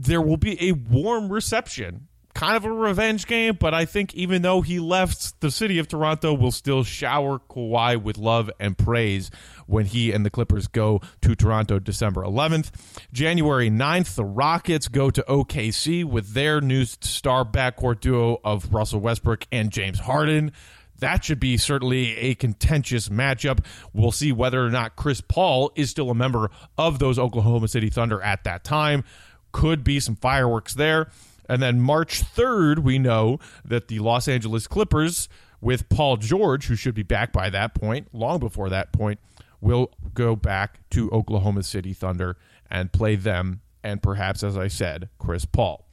there 0.00 0.22
will 0.22 0.38
be 0.38 0.68
a 0.68 0.72
warm 0.72 1.30
reception. 1.30 2.08
Kind 2.32 2.56
of 2.56 2.64
a 2.64 2.72
revenge 2.72 3.26
game, 3.26 3.56
but 3.58 3.74
I 3.74 3.84
think 3.84 4.14
even 4.14 4.42
though 4.42 4.60
he 4.60 4.78
left, 4.78 5.40
the 5.40 5.50
city 5.50 5.78
of 5.78 5.88
Toronto 5.88 6.32
will 6.32 6.52
still 6.52 6.84
shower 6.84 7.40
Kawhi 7.40 8.00
with 8.00 8.16
love 8.16 8.50
and 8.60 8.78
praise 8.78 9.32
when 9.66 9.84
he 9.84 10.12
and 10.12 10.24
the 10.24 10.30
Clippers 10.30 10.68
go 10.68 11.00
to 11.22 11.34
Toronto 11.34 11.80
December 11.80 12.22
11th. 12.22 12.70
January 13.12 13.68
9th, 13.68 14.14
the 14.14 14.24
Rockets 14.24 14.86
go 14.88 15.10
to 15.10 15.22
OKC 15.28 16.04
with 16.04 16.32
their 16.32 16.60
new 16.60 16.84
star 16.84 17.44
backcourt 17.44 18.00
duo 18.00 18.40
of 18.44 18.72
Russell 18.72 19.00
Westbrook 19.00 19.46
and 19.50 19.70
James 19.70 19.98
Harden 19.98 20.52
that 21.00 21.24
should 21.24 21.40
be 21.40 21.56
certainly 21.56 22.16
a 22.16 22.34
contentious 22.34 23.08
matchup. 23.08 23.64
We'll 23.92 24.12
see 24.12 24.32
whether 24.32 24.64
or 24.64 24.70
not 24.70 24.96
Chris 24.96 25.20
Paul 25.20 25.72
is 25.74 25.90
still 25.90 26.10
a 26.10 26.14
member 26.14 26.50
of 26.78 26.98
those 26.98 27.18
Oklahoma 27.18 27.68
City 27.68 27.90
Thunder 27.90 28.22
at 28.22 28.44
that 28.44 28.64
time. 28.64 29.04
Could 29.52 29.84
be 29.84 30.00
some 30.00 30.16
fireworks 30.16 30.74
there. 30.74 31.10
And 31.48 31.60
then 31.60 31.80
March 31.80 32.22
3rd, 32.22 32.80
we 32.80 32.98
know 32.98 33.40
that 33.64 33.88
the 33.88 33.98
Los 33.98 34.28
Angeles 34.28 34.66
Clippers, 34.66 35.28
with 35.60 35.88
Paul 35.88 36.16
George, 36.16 36.66
who 36.66 36.76
should 36.76 36.94
be 36.94 37.02
back 37.02 37.32
by 37.32 37.50
that 37.50 37.74
point, 37.74 38.08
long 38.12 38.38
before 38.38 38.68
that 38.70 38.92
point, 38.92 39.18
will 39.60 39.90
go 40.14 40.36
back 40.36 40.78
to 40.90 41.10
Oklahoma 41.10 41.62
City 41.62 41.92
Thunder 41.92 42.36
and 42.70 42.92
play 42.92 43.16
them 43.16 43.60
and 43.82 44.02
perhaps, 44.02 44.42
as 44.42 44.56
I 44.56 44.68
said, 44.68 45.08
Chris 45.18 45.44
Paul. 45.44 45.86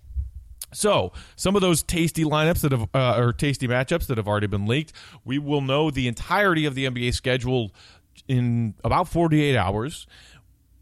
So, 0.74 1.14
some 1.38 1.56
of 1.56 1.62
those 1.62 1.82
tasty 1.82 2.26
lineups 2.26 2.62
that 2.62 2.74
have, 2.74 2.90
uh, 2.94 3.16
or 3.18 3.32
tasty 3.32 3.68
matchups 3.68 4.08
that 4.08 4.18
have 4.18 4.28
already 4.28 4.48
been 4.48 4.66
leaked, 4.66 4.92
we 5.24 5.40
will 5.40 5.62
know 5.62 5.90
the 5.90 6.08
entirety 6.08 6.66
of 6.66 6.76
the 6.76 6.86
NBA 6.86 7.14
schedule 7.14 7.72
in 8.28 8.74
about 8.84 9.08
48 9.08 9.56
hours. 9.56 10.08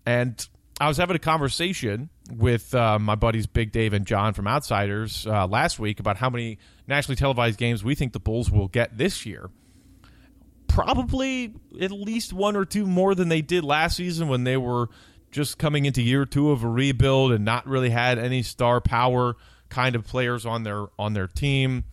And 0.06 0.48
I 0.82 0.88
was 0.88 0.98
having 0.98 1.16
a 1.16 1.20
conversation 1.20 2.10
with 2.32 2.74
uh, 2.74 3.00
my 3.00 3.16
buddies 3.16 3.48
Big 3.48 3.72
Dave 3.72 3.94
and 3.94 4.06
John 4.06 4.34
from 4.34 4.48
Outsiders 4.48 5.28
uh, 5.28 5.48
last 5.48 5.80
week 5.80 6.00
about 6.00 6.18
how 6.18 6.30
many 6.30 6.58
nationally 6.88 7.16
televised 7.16 7.58
games 7.58 7.84
we 7.84 7.96
think 7.96 8.14
the 8.14 8.20
Bulls 8.20 8.50
will 8.50 8.68
get 8.68 8.98
this 8.98 9.26
year. 9.26 9.50
Probably 10.68 11.54
at 11.80 11.92
least 11.92 12.34
one 12.34 12.56
or 12.56 12.66
two 12.66 12.86
more 12.86 13.16
than 13.16 13.30
they 13.30 13.42
did 13.42 13.64
last 13.64 13.98
season 13.98 14.28
when 14.28 14.44
they 14.44 14.58
were 14.58 14.90
just 15.32 15.58
coming 15.58 15.86
into 15.86 16.02
year 16.02 16.26
two 16.26 16.52
of 16.52 16.64
a 16.64 16.70
rebuild 16.70 17.32
and 17.32 17.46
not 17.46 17.68
really 17.68 17.90
had 17.90 18.18
any 18.18 18.42
star 18.42 18.82
power 18.82 19.36
kind 19.70 19.96
of 19.96 20.06
players 20.06 20.46
on 20.46 20.64
their 20.64 20.86
on 20.98 21.14
their 21.14 21.28
team, 21.28 21.84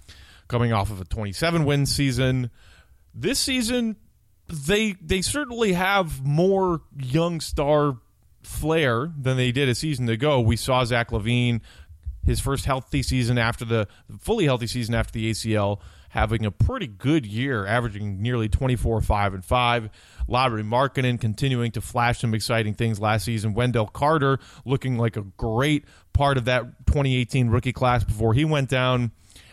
coming 0.49 0.73
off 0.73 0.91
of 0.91 1.01
a 1.01 1.05
27 1.05 1.65
win 1.65 1.87
season. 1.87 2.51
This 3.15 3.39
season, 3.39 3.97
they 4.49 4.93
they 5.01 5.23
certainly 5.23 5.75
have 5.75 6.25
more 6.25 6.83
young 6.97 7.41
star 7.41 7.99
flair 8.43 9.11
than 9.19 9.37
they 9.37 9.53
did 9.53 9.69
a 9.69 9.75
season 9.75 10.09
ago. 10.09 10.41
We 10.41 10.57
saw 10.57 10.85
Zach 10.85 11.11
LaVine, 11.11 11.61
his 12.25 12.41
first 12.41 12.65
healthy 12.65 13.03
season 13.03 13.39
after 13.39 13.65
the 13.65 13.89
fully 14.21 14.45
healthy 14.45 14.67
season 14.67 14.95
after 14.95 15.13
the 15.13 15.31
ACL, 15.31 15.81
having 16.11 16.45
a 16.45 16.51
pretty 16.51 16.87
good 16.87 17.27
year, 17.27 17.67
averaging 17.67 18.21
nearly 18.21 18.49
24, 18.49 19.01
5, 19.01 19.35
and 19.35 19.45
5. 19.45 19.91
Lauri 20.29 20.63
Markkanen 20.63 21.21
continuing 21.21 21.73
to 21.73 21.81
flash 21.81 22.21
some 22.21 22.35
exciting 22.35 22.75
things 22.75 23.01
last 23.01 23.25
season. 23.25 23.55
Wendell 23.55 23.87
Carter 23.87 24.39
looking 24.65 24.99
like 24.99 25.17
a 25.17 25.23
great 25.23 25.85
part 26.13 26.37
of 26.37 26.45
that 26.45 26.87
2018 26.87 27.49
rookie 27.49 27.73
class 27.73 28.05
before 28.05 28.35
he 28.35 28.45
went 28.45 28.69
down. 28.69 29.11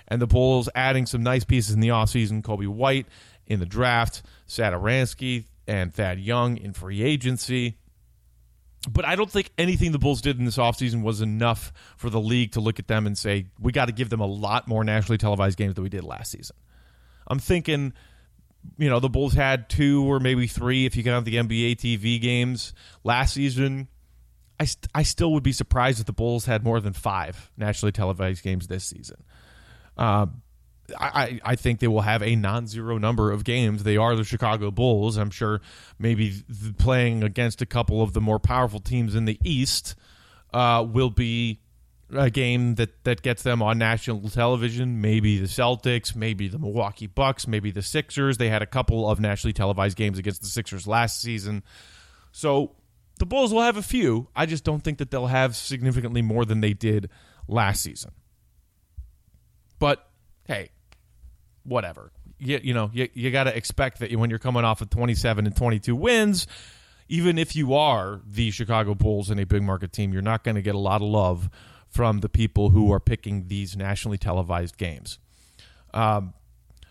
And 0.08 0.22
the 0.22 0.28
Bulls 0.28 0.70
adding 0.74 1.06
some 1.06 1.24
nice 1.24 1.44
pieces 1.44 1.74
in 1.74 1.82
the 1.82 1.90
offseason. 1.90 2.42
Coby 2.42 2.68
White 2.68 3.06
in 3.46 3.60
the 3.60 3.66
draft, 3.66 4.24
Satoransky 4.48 5.46
and 5.68 5.94
Thad 5.94 6.20
Young 6.20 6.58
in 6.58 6.74
free 6.74 7.04
agency. 7.04 7.79
But 8.88 9.06
I 9.06 9.16
don't 9.16 9.30
think 9.30 9.52
anything 9.58 9.92
the 9.92 10.00
Bulls 10.00 10.22
did 10.22 10.40
in 10.40 10.46
this 10.46 10.58
offseason 10.58 11.04
was 11.04 11.22
enough 11.22 11.74
for 11.98 12.10
the 12.10 12.20
league 12.20 12.54
to 12.54 12.62
look 12.62 12.80
at 12.80 12.88
them 12.88 13.06
and 13.06 13.18
say, 13.18 13.48
we 13.60 13.72
got 13.74 13.86
to 13.86 13.92
give 13.92 14.10
them 14.10 14.22
a 14.22 14.26
lot 14.26 14.68
more 14.68 14.84
nationally 14.84 15.18
televised 15.18 15.58
games 15.58 15.76
than 15.76 15.84
we 15.84 15.90
did 15.90 16.04
last 16.04 16.32
season. 16.32 16.56
I'm 17.28 17.40
thinking, 17.40 17.94
you 18.78 18.90
know, 18.90 19.00
the 19.00 19.10
Bulls 19.10 19.34
had 19.34 19.70
two 19.70 20.10
or 20.10 20.20
maybe 20.20 20.48
three 20.48 20.86
if 20.86 20.96
you 20.96 21.04
count 21.04 21.26
the 21.26 21.36
NBA 21.36 21.76
TV 21.76 22.22
games 22.22 22.74
last 23.04 23.34
season. 23.34 23.90
I, 24.60 24.66
st- 24.66 24.88
I 24.96 25.04
still 25.04 25.34
would 25.34 25.44
be 25.44 25.52
surprised 25.52 26.00
if 26.00 26.06
the 26.06 26.14
Bulls 26.14 26.46
had 26.46 26.64
more 26.64 26.80
than 26.80 26.94
five 26.94 27.52
nationally 27.58 27.92
televised 27.92 28.44
games 28.44 28.68
this 28.68 28.86
season. 28.86 29.24
Uh, 29.98 30.28
I, 30.98 31.40
I 31.44 31.56
think 31.56 31.80
they 31.80 31.88
will 31.88 32.02
have 32.02 32.24
a 32.24 32.36
non-zero 32.36 32.98
number 32.98 33.32
of 33.32 33.44
games. 33.44 33.84
They 33.84 33.98
are 33.98 34.16
the 34.16 34.24
Chicago 34.24 34.72
Bulls. 34.72 35.18
I'm 35.18 35.32
sure 35.32 35.62
maybe 35.98 36.44
playing 36.78 37.24
against 37.24 37.62
a 37.62 37.66
couple 37.66 38.02
of 38.02 38.14
the 38.14 38.22
more 38.22 38.40
powerful 38.40 38.80
teams 38.80 39.16
in 39.16 39.26
the 39.26 39.40
East 39.44 39.96
uh, 40.54 40.86
will 40.90 41.10
be 41.10 41.60
a 42.12 42.30
game 42.30 42.76
that, 42.76 43.04
that 43.04 43.22
gets 43.22 43.44
them 43.44 43.62
on 43.62 43.78
national 43.78 44.30
television. 44.30 45.02
Maybe 45.02 45.38
the 45.38 45.48
Celtics, 45.48 46.16
maybe 46.16 46.48
the 46.48 46.58
Milwaukee 46.58 47.08
Bucks, 47.08 47.48
maybe 47.48 47.72
the 47.72 47.82
Sixers. 47.82 48.38
They 48.38 48.50
had 48.50 48.62
a 48.62 48.68
couple 48.68 49.10
of 49.10 49.20
nationally 49.20 49.54
televised 49.54 49.98
games 49.98 50.18
against 50.18 50.42
the 50.42 50.48
Sixers 50.48 50.88
last 50.88 51.22
season. 51.22 51.64
So 52.32 52.76
the 53.20 53.26
Bulls 53.26 53.54
will 53.54 53.62
have 53.62 53.78
a 53.78 53.84
few. 53.84 54.28
I 54.36 54.46
just 54.46 54.64
don't 54.64 54.84
think 54.84 54.98
that 54.98 55.12
they'll 55.12 55.28
have 55.28 55.56
significantly 55.56 56.22
more 56.22 56.46
than 56.46 56.62
they 56.62 56.74
did 56.74 57.10
last 57.48 57.84
season. 57.84 58.12
But 59.78 60.08
hey, 60.46 60.72
whatever. 61.64 62.12
You, 62.40 62.60
you 62.64 62.74
know, 62.74 62.90
you, 62.94 63.10
you 63.14 63.32
got 63.32 63.46
to 63.46 63.56
expect 63.56 64.00
that 64.00 64.12
when 64.14 64.30
you're 64.30 64.40
coming 64.40 64.64
off 64.64 64.82
of 64.82 64.90
27 64.90 65.46
and 65.46 65.56
22 65.56 65.96
wins, 65.96 66.48
even 67.10 67.38
if 67.38 67.56
you 67.56 67.74
are 67.74 68.22
the 68.26 68.52
Chicago 68.52 68.96
Bulls 68.96 69.30
and 69.30 69.40
a 69.40 69.46
big 69.46 69.64
market 69.64 69.92
team, 69.92 70.14
you're 70.14 70.22
not 70.22 70.44
going 70.44 70.56
to 70.56 70.62
get 70.62 70.76
a 70.76 70.80
lot 70.80 71.02
of 71.02 71.08
love 71.08 71.50
from 71.90 72.20
the 72.20 72.30
people 72.30 72.70
who 72.70 72.94
are 72.94 73.00
picking 73.00 73.48
these 73.48 73.76
nationally 73.76 74.18
televised 74.18 74.78
games. 74.78 75.18
Um, 75.94 76.34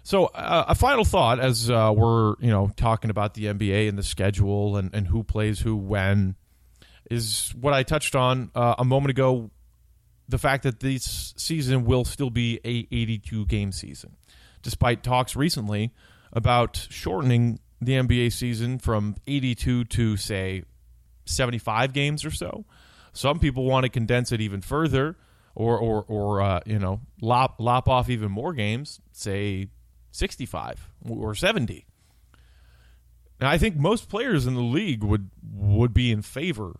so, 0.02 0.26
uh, 0.26 0.64
a 0.68 0.74
final 0.74 1.04
thought 1.04 1.38
as 1.38 1.70
uh, 1.70 1.92
we're 1.94 2.34
you 2.40 2.50
know 2.50 2.70
talking 2.76 3.10
about 3.10 3.34
the 3.34 3.44
NBA 3.44 3.88
and 3.88 3.96
the 3.96 4.02
schedule 4.02 4.76
and, 4.76 4.92
and 4.92 5.06
who 5.06 5.22
plays 5.22 5.60
who 5.60 5.76
when 5.76 6.34
is 7.10 7.54
what 7.58 7.74
I 7.74 7.82
touched 7.82 8.16
on 8.16 8.50
uh, 8.54 8.74
a 8.78 8.84
moment 8.84 9.10
ago. 9.10 9.50
The 10.30 10.38
fact 10.38 10.64
that 10.64 10.80
this 10.80 11.32
season 11.38 11.86
will 11.86 12.04
still 12.04 12.28
be 12.28 12.60
a 12.62 12.86
82 12.90 13.46
game 13.46 13.72
season 13.72 14.16
despite 14.68 15.02
talks 15.02 15.34
recently 15.34 15.94
about 16.30 16.86
shortening 16.90 17.58
the 17.80 17.92
NBA 17.92 18.30
season 18.30 18.78
from 18.78 19.16
82 19.26 19.84
to, 19.84 20.18
say, 20.18 20.62
75 21.24 21.94
games 21.94 22.22
or 22.22 22.30
so. 22.30 22.66
Some 23.14 23.38
people 23.38 23.64
want 23.64 23.84
to 23.84 23.88
condense 23.88 24.30
it 24.30 24.42
even 24.42 24.60
further 24.60 25.16
or, 25.54 25.78
or, 25.78 26.04
or 26.06 26.42
uh, 26.42 26.60
you 26.66 26.78
know, 26.78 27.00
lop, 27.22 27.54
lop 27.58 27.88
off 27.88 28.10
even 28.10 28.30
more 28.30 28.52
games, 28.52 29.00
say 29.10 29.68
65 30.10 30.90
or 31.08 31.34
70. 31.34 31.86
Now, 33.40 33.48
I 33.48 33.56
think 33.56 33.76
most 33.76 34.10
players 34.10 34.46
in 34.46 34.54
the 34.54 34.60
league 34.60 35.02
would 35.02 35.30
would 35.50 35.94
be 35.94 36.12
in 36.12 36.20
favor 36.20 36.78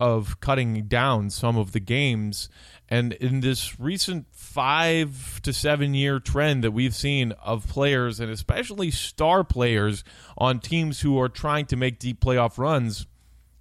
of 0.00 0.40
cutting 0.40 0.86
down 0.86 1.30
some 1.30 1.56
of 1.56 1.72
the 1.72 1.80
games. 1.80 2.48
And 2.88 3.12
in 3.12 3.40
this 3.40 3.78
recent 3.78 4.26
five 4.32 5.40
to 5.42 5.52
seven 5.52 5.94
year 5.94 6.18
trend 6.18 6.64
that 6.64 6.72
we've 6.72 6.94
seen 6.94 7.32
of 7.32 7.68
players, 7.68 8.18
and 8.18 8.30
especially 8.30 8.90
star 8.90 9.44
players 9.44 10.02
on 10.36 10.58
teams 10.58 11.02
who 11.02 11.20
are 11.20 11.28
trying 11.28 11.66
to 11.66 11.76
make 11.76 11.98
deep 11.98 12.20
playoff 12.20 12.58
runs, 12.58 13.06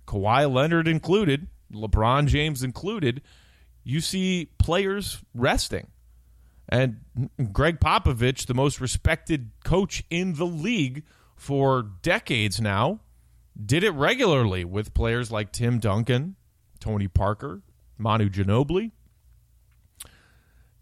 Kawhi 0.07 0.51
Leonard 0.51 0.87
included, 0.87 1.47
LeBron 1.71 2.27
James 2.27 2.63
included, 2.63 3.21
you 3.83 4.01
see 4.01 4.49
players 4.57 5.19
resting. 5.35 5.87
And 6.67 7.01
Gregg 7.51 7.79
Popovich, 7.79 8.45
the 8.45 8.53
most 8.53 8.79
respected 8.79 9.51
coach 9.63 10.03
in 10.09 10.35
the 10.35 10.45
league 10.45 11.03
for 11.35 11.83
decades 12.01 12.61
now, 12.61 13.01
did 13.63 13.83
it 13.83 13.91
regularly 13.91 14.63
with 14.63 14.93
players 14.93 15.31
like 15.31 15.51
Tim 15.51 15.79
Duncan, 15.79 16.35
Tony 16.79 17.07
Parker, 17.07 17.61
Manu 17.97 18.29
Ginobili. 18.29 18.91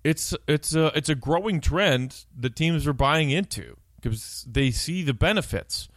It's 0.03 0.33
it's 0.47 0.73
a 0.75 0.87
it's 0.95 1.09
a 1.09 1.15
growing 1.15 1.59
trend 1.59 2.25
that 2.37 2.55
teams 2.55 2.87
are 2.87 2.93
buying 2.93 3.29
into 3.29 3.75
because 3.99 4.45
they 4.49 4.71
see 4.71 5.03
the 5.03 5.13
benefits. 5.13 5.89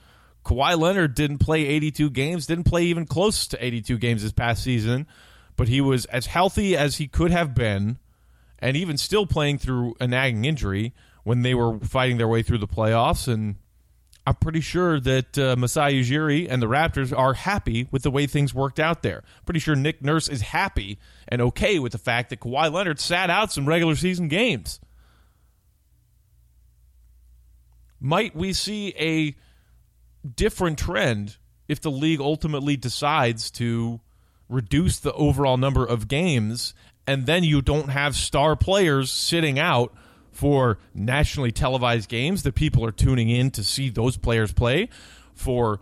Kawhi 0.44 0.76
Leonard 0.76 1.14
didn't 1.14 1.38
play 1.38 1.66
82 1.66 2.10
games, 2.10 2.46
didn't 2.46 2.64
play 2.64 2.84
even 2.84 3.06
close 3.06 3.46
to 3.48 3.64
82 3.64 3.98
games 3.98 4.22
this 4.22 4.32
past 4.32 4.64
season, 4.64 5.06
but 5.56 5.68
he 5.68 5.80
was 5.80 6.06
as 6.06 6.26
healthy 6.26 6.76
as 6.76 6.96
he 6.96 7.06
could 7.06 7.30
have 7.30 7.54
been, 7.54 7.98
and 8.58 8.76
even 8.76 8.96
still 8.96 9.26
playing 9.26 9.58
through 9.58 9.94
a 10.00 10.08
nagging 10.08 10.46
injury 10.46 10.94
when 11.24 11.42
they 11.42 11.54
were 11.54 11.78
fighting 11.80 12.16
their 12.16 12.26
way 12.26 12.42
through 12.42 12.58
the 12.58 12.66
playoffs 12.66 13.28
and 13.28 13.56
I'm 14.26 14.34
pretty 14.34 14.60
sure 14.60 15.00
that 15.00 15.38
uh, 15.38 15.56
Masai 15.56 16.02
Ujiri 16.02 16.46
and 16.48 16.60
the 16.62 16.66
Raptors 16.66 17.16
are 17.16 17.34
happy 17.34 17.88
with 17.90 18.02
the 18.02 18.10
way 18.10 18.26
things 18.26 18.54
worked 18.54 18.78
out 18.78 19.02
there. 19.02 19.22
Pretty 19.46 19.60
sure 19.60 19.74
Nick 19.74 20.02
Nurse 20.02 20.28
is 20.28 20.42
happy 20.42 20.98
and 21.26 21.40
okay 21.40 21.78
with 21.78 21.92
the 21.92 21.98
fact 21.98 22.30
that 22.30 22.40
Kawhi 22.40 22.70
Leonard 22.70 23.00
sat 23.00 23.30
out 23.30 23.52
some 23.52 23.66
regular 23.66 23.96
season 23.96 24.28
games. 24.28 24.78
Might 27.98 28.36
we 28.36 28.52
see 28.52 28.94
a 28.98 29.34
different 30.28 30.78
trend 30.78 31.38
if 31.66 31.80
the 31.80 31.90
league 31.90 32.20
ultimately 32.20 32.76
decides 32.76 33.50
to 33.52 34.00
reduce 34.48 34.98
the 34.98 35.12
overall 35.14 35.56
number 35.56 35.84
of 35.84 36.08
games 36.08 36.74
and 37.06 37.24
then 37.26 37.42
you 37.42 37.62
don't 37.62 37.88
have 37.88 38.14
star 38.14 38.54
players 38.54 39.10
sitting 39.10 39.58
out– 39.58 39.94
for 40.32 40.78
nationally 40.94 41.52
televised 41.52 42.08
games 42.08 42.42
that 42.44 42.54
people 42.54 42.84
are 42.84 42.92
tuning 42.92 43.28
in 43.28 43.50
to 43.52 43.64
see 43.64 43.90
those 43.90 44.16
players 44.16 44.52
play, 44.52 44.88
for 45.34 45.80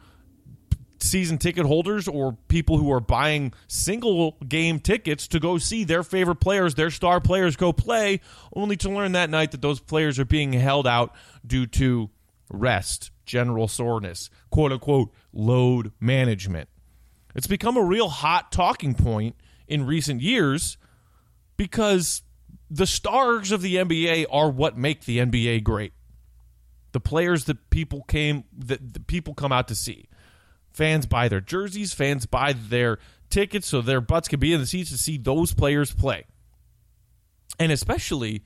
season 1.01 1.39
ticket 1.39 1.67
holders 1.67 2.09
or 2.09 2.37
people 2.49 2.79
who 2.79 2.93
are 2.93 3.01
buying 3.01 3.53
single 3.67 4.37
game 4.47 4.81
tickets 4.81 5.29
to 5.29 5.41
go 5.41 5.59
see 5.59 5.85
their 5.85 6.03
favorite 6.03 6.37
players, 6.37 6.75
their 6.75 6.91
star 6.91 7.21
players 7.21 7.57
go 7.57 7.73
play, 7.73 8.21
only 8.55 8.77
to 8.77 8.91
learn 8.91 9.13
that 9.13 9.31
night 9.31 9.53
that 9.53 9.63
those 9.63 9.81
players 9.81 10.19
are 10.19 10.25
being 10.25 10.53
held 10.53 10.87
out 10.87 11.15
due 11.47 11.67
to 11.67 12.11
rest, 12.51 13.11
general 13.27 13.69
soreness, 13.69 14.31
quote 14.51 14.73
unquote, 14.73 15.13
load 15.33 15.93
management. 16.01 16.69
It's 17.35 17.47
become 17.47 17.77
a 17.77 17.85
real 17.85 18.09
hot 18.09 18.51
talking 18.51 18.95
point 18.95 19.37
in 19.69 19.87
recent 19.87 20.21
years 20.21 20.79
because 21.57 22.23
the 22.71 22.87
stars 22.87 23.53
of 23.53 23.63
the 23.63 23.77
NBA 23.77 24.27
are 24.31 24.51
what 24.51 24.77
make 24.77 25.05
the 25.05 25.19
NBA 25.19 25.65
great. 25.65 25.93
The 26.93 27.01
players 27.01 27.45
that 27.45 27.71
people 27.71 28.03
came 28.03 28.45
that 28.57 28.95
the 28.95 29.01
people 29.01 29.35
come 29.35 29.53
out 29.53 29.69
to 29.69 29.75
see. 29.75 30.09
Fans 30.73 31.07
buy 31.07 31.29
their 31.29 31.41
jerseys, 31.41 31.93
fans 31.93 32.27
buy 32.27 32.53
their 32.53 32.99
tickets 33.31 33.67
so 33.67 33.81
their 33.81 34.01
butts 34.01 34.29
can 34.29 34.41
be 34.41 34.53
in 34.53 34.61
the 34.61 34.67
seats 34.67 34.91
to 34.91 34.99
see 34.99 35.19
those 35.19 35.53
players 35.53 35.93
play. 35.93 36.25
And 37.59 37.73
especially 37.73 38.43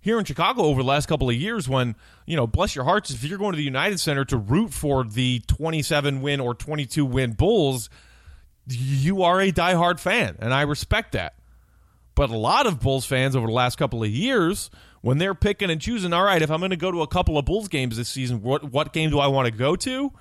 here 0.00 0.18
in 0.18 0.24
Chicago 0.24 0.62
over 0.62 0.82
the 0.82 0.88
last 0.88 1.06
couple 1.06 1.28
of 1.28 1.36
years 1.36 1.68
when, 1.68 1.96
you 2.26 2.36
know, 2.36 2.46
bless 2.46 2.74
your 2.74 2.84
hearts, 2.84 3.10
if 3.10 3.24
you're 3.24 3.38
going 3.38 3.52
to 3.52 3.56
the 3.56 3.62
United 3.62 4.00
Center 4.00 4.24
to 4.26 4.36
root 4.36 4.72
for 4.72 5.04
the 5.04 5.40
27 5.46 6.22
win 6.22 6.40
or 6.40 6.54
22 6.54 7.04
win 7.04 7.32
Bulls, 7.32 7.88
you 8.66 9.22
are 9.22 9.40
a 9.40 9.52
diehard 9.52 9.98
fan, 9.98 10.36
and 10.38 10.52
I 10.54 10.62
respect 10.62 11.12
that. 11.12 11.34
But 12.14 12.30
a 12.30 12.36
lot 12.36 12.66
of 12.66 12.80
Bulls 12.80 13.06
fans 13.06 13.34
over 13.34 13.46
the 13.46 13.52
last 13.52 13.76
couple 13.76 14.02
of 14.02 14.10
years, 14.10 14.70
when 15.00 15.18
they're 15.18 15.34
picking 15.34 15.70
and 15.70 15.80
choosing, 15.80 16.12
all 16.12 16.24
right, 16.24 16.42
if 16.42 16.50
I'm 16.50 16.60
going 16.60 16.70
to 16.70 16.76
go 16.76 16.90
to 16.90 17.02
a 17.02 17.06
couple 17.06 17.38
of 17.38 17.44
Bulls 17.44 17.68
games 17.68 17.96
this 17.96 18.08
season, 18.08 18.42
what 18.42 18.70
what 18.70 18.92
game 18.92 19.10
do 19.10 19.18
I 19.18 19.28
want 19.28 19.46
to 19.46 19.52
go 19.52 19.76
to? 19.76 20.12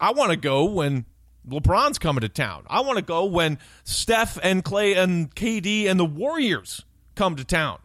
I 0.00 0.12
want 0.12 0.30
to 0.30 0.36
go 0.36 0.64
when 0.64 1.06
LeBron's 1.48 1.98
coming 1.98 2.20
to 2.20 2.28
town. 2.28 2.64
I 2.68 2.80
want 2.80 2.98
to 2.98 3.04
go 3.04 3.24
when 3.24 3.58
Steph 3.84 4.38
and 4.42 4.64
Klay 4.64 4.96
and 4.96 5.34
KD 5.34 5.86
and 5.86 5.98
the 5.98 6.04
Warriors 6.04 6.84
come 7.14 7.36
to 7.36 7.44
town. 7.44 7.78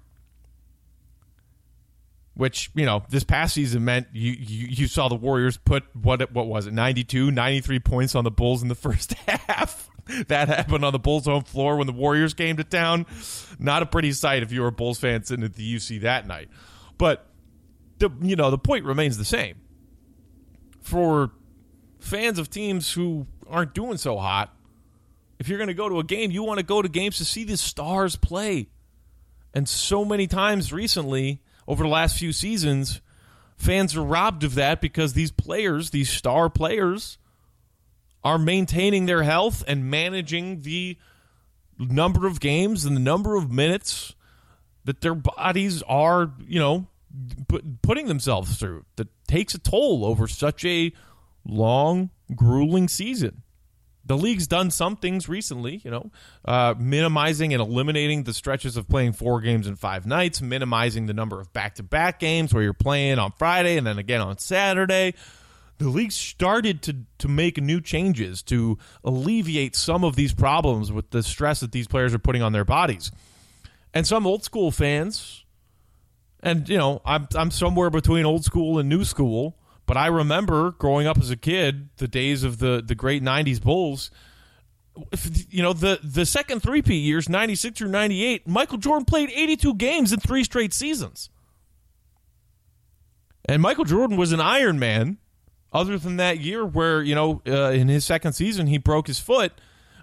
Which, 2.36 2.72
you 2.74 2.86
know, 2.86 3.04
this 3.10 3.24
past 3.24 3.54
season 3.54 3.86
meant 3.86 4.08
you, 4.12 4.32
you, 4.32 4.68
you 4.68 4.88
saw 4.88 5.08
the 5.08 5.16
Warriors 5.16 5.58
put 5.58 5.84
what 5.96 6.32
what 6.32 6.48
was 6.48 6.66
it, 6.66 6.74
92, 6.74 7.30
93 7.30 7.80
points 7.80 8.16
on 8.16 8.24
the 8.24 8.32
Bulls 8.32 8.64
in 8.64 8.70
the 8.70 8.76
first 8.76 9.14
half. 9.14 9.90
that 10.28 10.48
happened 10.48 10.84
on 10.84 10.94
the 10.94 11.00
Bulls 11.00 11.26
home 11.26 11.44
floor 11.44 11.78
when 11.78 11.88
the 11.88 11.94
Warriors 11.94 12.34
came 12.34 12.58
to 12.58 12.64
town. 12.64 13.06
Not 13.60 13.84
a 13.84 13.86
pretty 13.86 14.12
sight 14.12 14.44
if 14.44 14.52
you 14.52 14.62
were 14.62 14.68
a 14.68 14.72
Bulls 14.72 15.00
fan 15.00 15.24
sitting 15.24 15.46
at 15.46 15.56
the 15.56 15.76
UC 15.76 16.02
that 16.02 16.28
night. 16.28 16.50
But 16.98 17.28
the 18.00 18.10
you 18.22 18.36
know, 18.36 18.52
the 18.52 18.58
point 18.58 18.86
remains 18.86 19.18
the 19.18 19.26
same. 19.26 19.56
For 20.82 21.32
fans 22.00 22.38
of 22.38 22.50
teams 22.50 22.92
who 22.92 23.28
aren't 23.48 23.74
doing 23.74 23.98
so 23.98 24.18
hot, 24.18 24.54
if 25.40 25.48
you're 25.48 25.58
going 25.58 25.70
to 25.70 25.74
go 25.74 25.90
to 25.90 26.00
a 26.00 26.04
game, 26.04 26.32
you 26.32 26.44
want 26.44 26.60
to 26.60 26.66
go 26.66 26.82
to 26.82 26.90
games 26.90 27.18
to 27.18 27.26
see 27.26 27.44
the 27.44 27.58
stars 27.58 28.16
play. 28.16 28.70
And 29.54 29.70
so 29.70 30.04
many 30.04 30.28
times 30.28 30.74
recently, 30.74 31.42
over 31.68 31.84
the 31.84 31.90
last 31.90 32.18
few 32.18 32.34
seasons, 32.34 33.02
fans 33.56 33.96
are 33.96 34.04
robbed 34.04 34.44
of 34.44 34.56
that 34.56 34.82
because 34.82 35.14
these 35.14 35.32
players, 35.32 35.92
these 35.92 36.10
star 36.10 36.50
players, 36.50 37.18
are 38.24 38.38
maintaining 38.38 39.06
their 39.06 39.24
health 39.24 39.64
and 39.68 39.90
managing 39.90 40.62
the 40.62 40.98
number 41.78 42.28
of 42.28 42.40
games 42.40 42.86
and 42.86 42.96
the 42.96 43.02
number 43.02 43.36
of 43.36 43.52
minutes 43.52 44.16
that 44.86 45.02
their 45.02 45.16
bodies 45.16 45.82
are, 45.84 46.32
you 46.46 46.60
know, 46.60 46.88
putting 47.82 48.08
themselves 48.08 48.58
through. 48.58 48.86
That 48.96 49.08
takes 49.28 49.54
a 49.54 49.60
toll 49.60 50.06
over 50.06 50.28
such 50.28 50.66
a 50.66 50.94
long, 51.46 52.10
grueling 52.36 52.88
season. 52.88 53.44
The 54.06 54.18
league's 54.18 54.48
done 54.48 54.70
some 54.70 54.98
things 54.98 55.30
recently, 55.30 55.80
you 55.84 55.90
know, 55.90 56.12
uh, 56.44 56.76
minimizing 56.78 57.54
and 57.54 57.62
eliminating 57.62 58.24
the 58.24 58.34
stretches 58.34 58.76
of 58.76 58.90
playing 58.90 59.14
four 59.14 59.40
games 59.40 59.66
in 59.66 59.78
five 59.78 60.06
nights, 60.06 60.42
minimizing 60.42 61.06
the 61.06 61.14
number 61.14 61.40
of 61.40 61.54
back 61.54 61.76
to 61.76 61.84
back 61.84 62.20
games 62.20 62.54
where 62.54 62.64
you're 62.64 62.74
playing 62.74 63.18
on 63.18 63.32
Friday 63.32 63.78
and 63.78 63.88
then 63.88 64.00
again 64.00 64.20
on 64.20 64.38
Saturday. 64.38 65.14
The 65.80 65.90
league 65.90 66.12
started 66.12 66.82
to, 66.84 66.98
to 67.20 67.28
make 67.28 67.58
new 67.58 67.82
changes 67.82 68.42
to 68.44 68.78
alleviate 69.04 69.76
some 69.76 70.04
of 70.04 70.16
these 70.16 70.34
problems 70.34 70.92
with 70.92 71.10
the 71.10 71.24
stress 71.24 71.60
that 71.62 71.72
these 71.72 71.88
players 71.88 72.14
are 72.14 72.20
putting 72.20 72.42
on 72.42 72.54
their 72.54 72.66
bodies. 72.66 73.12
And 73.94 74.08
some 74.08 74.26
old 74.26 74.44
school 74.44 74.72
fans, 74.72 75.44
and, 76.42 76.68
you 76.70 76.78
know, 76.78 77.02
I'm, 77.06 77.28
I'm 77.36 77.52
somewhere 77.52 77.90
between 77.90 78.26
old 78.26 78.46
school 78.46 78.80
and 78.80 78.88
new 78.88 79.04
school 79.04 79.58
but 79.86 79.98
I 79.98 80.08
remember 80.08 80.72
growing 80.72 81.08
up 81.08 81.18
as 81.18 81.30
a 81.30 81.36
kid, 81.36 81.90
the 81.98 82.08
days 82.08 82.44
of 82.44 82.60
the, 82.60 82.82
the 82.86 82.96
great 82.96 83.22
90s 83.22 83.62
Bulls. 83.62 84.12
You 85.50 85.64
know, 85.64 85.74
the, 85.74 86.00
the 86.04 86.26
second 86.26 86.62
three-peat 86.62 87.04
years, 87.04 87.28
96 87.28 87.78
through 87.78 87.90
98, 87.90 88.48
Michael 88.48 88.78
Jordan 88.78 89.06
played 89.06 89.32
82 89.32 89.74
games 89.76 90.14
in 90.14 90.20
three 90.20 90.44
straight 90.44 90.74
seasons. 90.74 91.30
And 93.46 93.62
Michael 93.62 93.84
Jordan 93.86 94.16
was 94.16 94.32
an 94.32 94.40
Iron 94.40 94.80
Man, 94.80 95.18
other 95.74 95.98
than 95.98 96.18
that 96.18 96.40
year 96.40 96.66
where, 96.66 97.02
you 97.02 97.16
know, 97.16 97.42
uh, 97.48 97.72
in 97.72 97.88
his 97.88 98.06
second 98.06 98.34
season, 98.34 98.68
he 98.68 98.78
broke 98.78 99.08
his 99.08 99.20
foot 99.20 99.54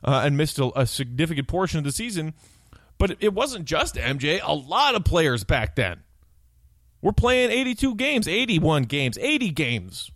uh, 0.02 0.22
and 0.24 0.37
missed 0.37 0.59
a, 0.59 0.70
a 0.78 0.87
significant 0.87 1.48
portion 1.48 1.78
of 1.78 1.85
the 1.85 1.92
season. 1.92 2.35
But 2.98 3.16
it 3.20 3.33
wasn't 3.33 3.64
just 3.64 3.94
MJ. 3.94 4.40
A 4.42 4.54
lot 4.54 4.94
of 4.94 5.04
players 5.04 5.44
back 5.44 5.76
then 5.76 6.02
we're 7.02 7.12
playing 7.12 7.50
82 7.50 7.94
games, 7.94 8.28
81 8.28 8.85
games, 8.85 9.18
80 9.18 9.50
games. 9.50 10.11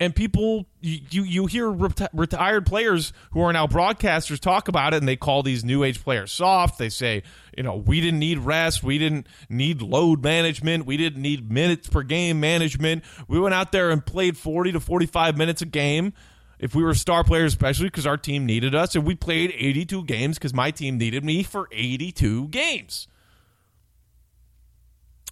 And 0.00 0.16
people, 0.16 0.64
you 0.80 1.24
you 1.24 1.44
hear 1.44 1.66
reti- 1.66 2.08
retired 2.14 2.64
players 2.64 3.12
who 3.32 3.42
are 3.42 3.52
now 3.52 3.66
broadcasters 3.66 4.40
talk 4.40 4.68
about 4.68 4.94
it, 4.94 4.96
and 4.96 5.06
they 5.06 5.16
call 5.16 5.42
these 5.42 5.62
new 5.62 5.84
age 5.84 6.02
players 6.02 6.32
soft. 6.32 6.78
They 6.78 6.88
say, 6.88 7.22
you 7.60 7.64
know, 7.64 7.76
we 7.76 8.00
didn't 8.00 8.20
need 8.20 8.38
rest, 8.38 8.82
we 8.82 8.96
didn't 8.96 9.26
need 9.50 9.82
load 9.82 10.24
management, 10.24 10.86
we 10.86 10.96
didn't 10.96 11.20
need 11.20 11.52
minutes 11.52 11.88
per 11.88 12.02
game 12.02 12.40
management. 12.40 13.04
We 13.28 13.38
went 13.38 13.52
out 13.52 13.70
there 13.70 13.90
and 13.90 14.04
played 14.04 14.38
40 14.38 14.72
to 14.72 14.80
45 14.80 15.36
minutes 15.36 15.60
a 15.60 15.66
game 15.66 16.14
if 16.58 16.74
we 16.74 16.82
were 16.82 16.94
star 16.94 17.22
players, 17.22 17.52
especially 17.52 17.88
because 17.88 18.06
our 18.06 18.16
team 18.16 18.46
needed 18.46 18.74
us, 18.74 18.94
and 18.94 19.04
we 19.04 19.14
played 19.14 19.52
82 19.54 20.04
games 20.04 20.38
because 20.38 20.54
my 20.54 20.70
team 20.70 20.96
needed 20.96 21.22
me 21.22 21.42
for 21.42 21.68
82 21.70 22.48
games. 22.48 23.06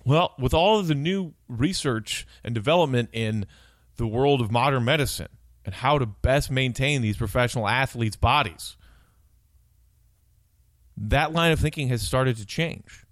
Well, 0.04 0.34
with 0.38 0.52
all 0.52 0.78
of 0.78 0.86
the 0.86 0.94
new 0.94 1.32
research 1.48 2.26
and 2.44 2.54
development 2.54 3.08
in 3.14 3.46
the 3.96 4.06
world 4.06 4.42
of 4.42 4.50
modern 4.50 4.84
medicine 4.84 5.28
and 5.64 5.74
how 5.74 5.98
to 5.98 6.04
best 6.04 6.50
maintain 6.50 7.00
these 7.00 7.16
professional 7.16 7.66
athletes' 7.66 8.16
bodies, 8.16 8.76
that 11.00 11.32
line 11.32 11.52
of 11.52 11.60
thinking 11.60 11.88
has 11.88 12.02
started 12.02 12.36
to 12.36 12.46
change. 12.46 13.04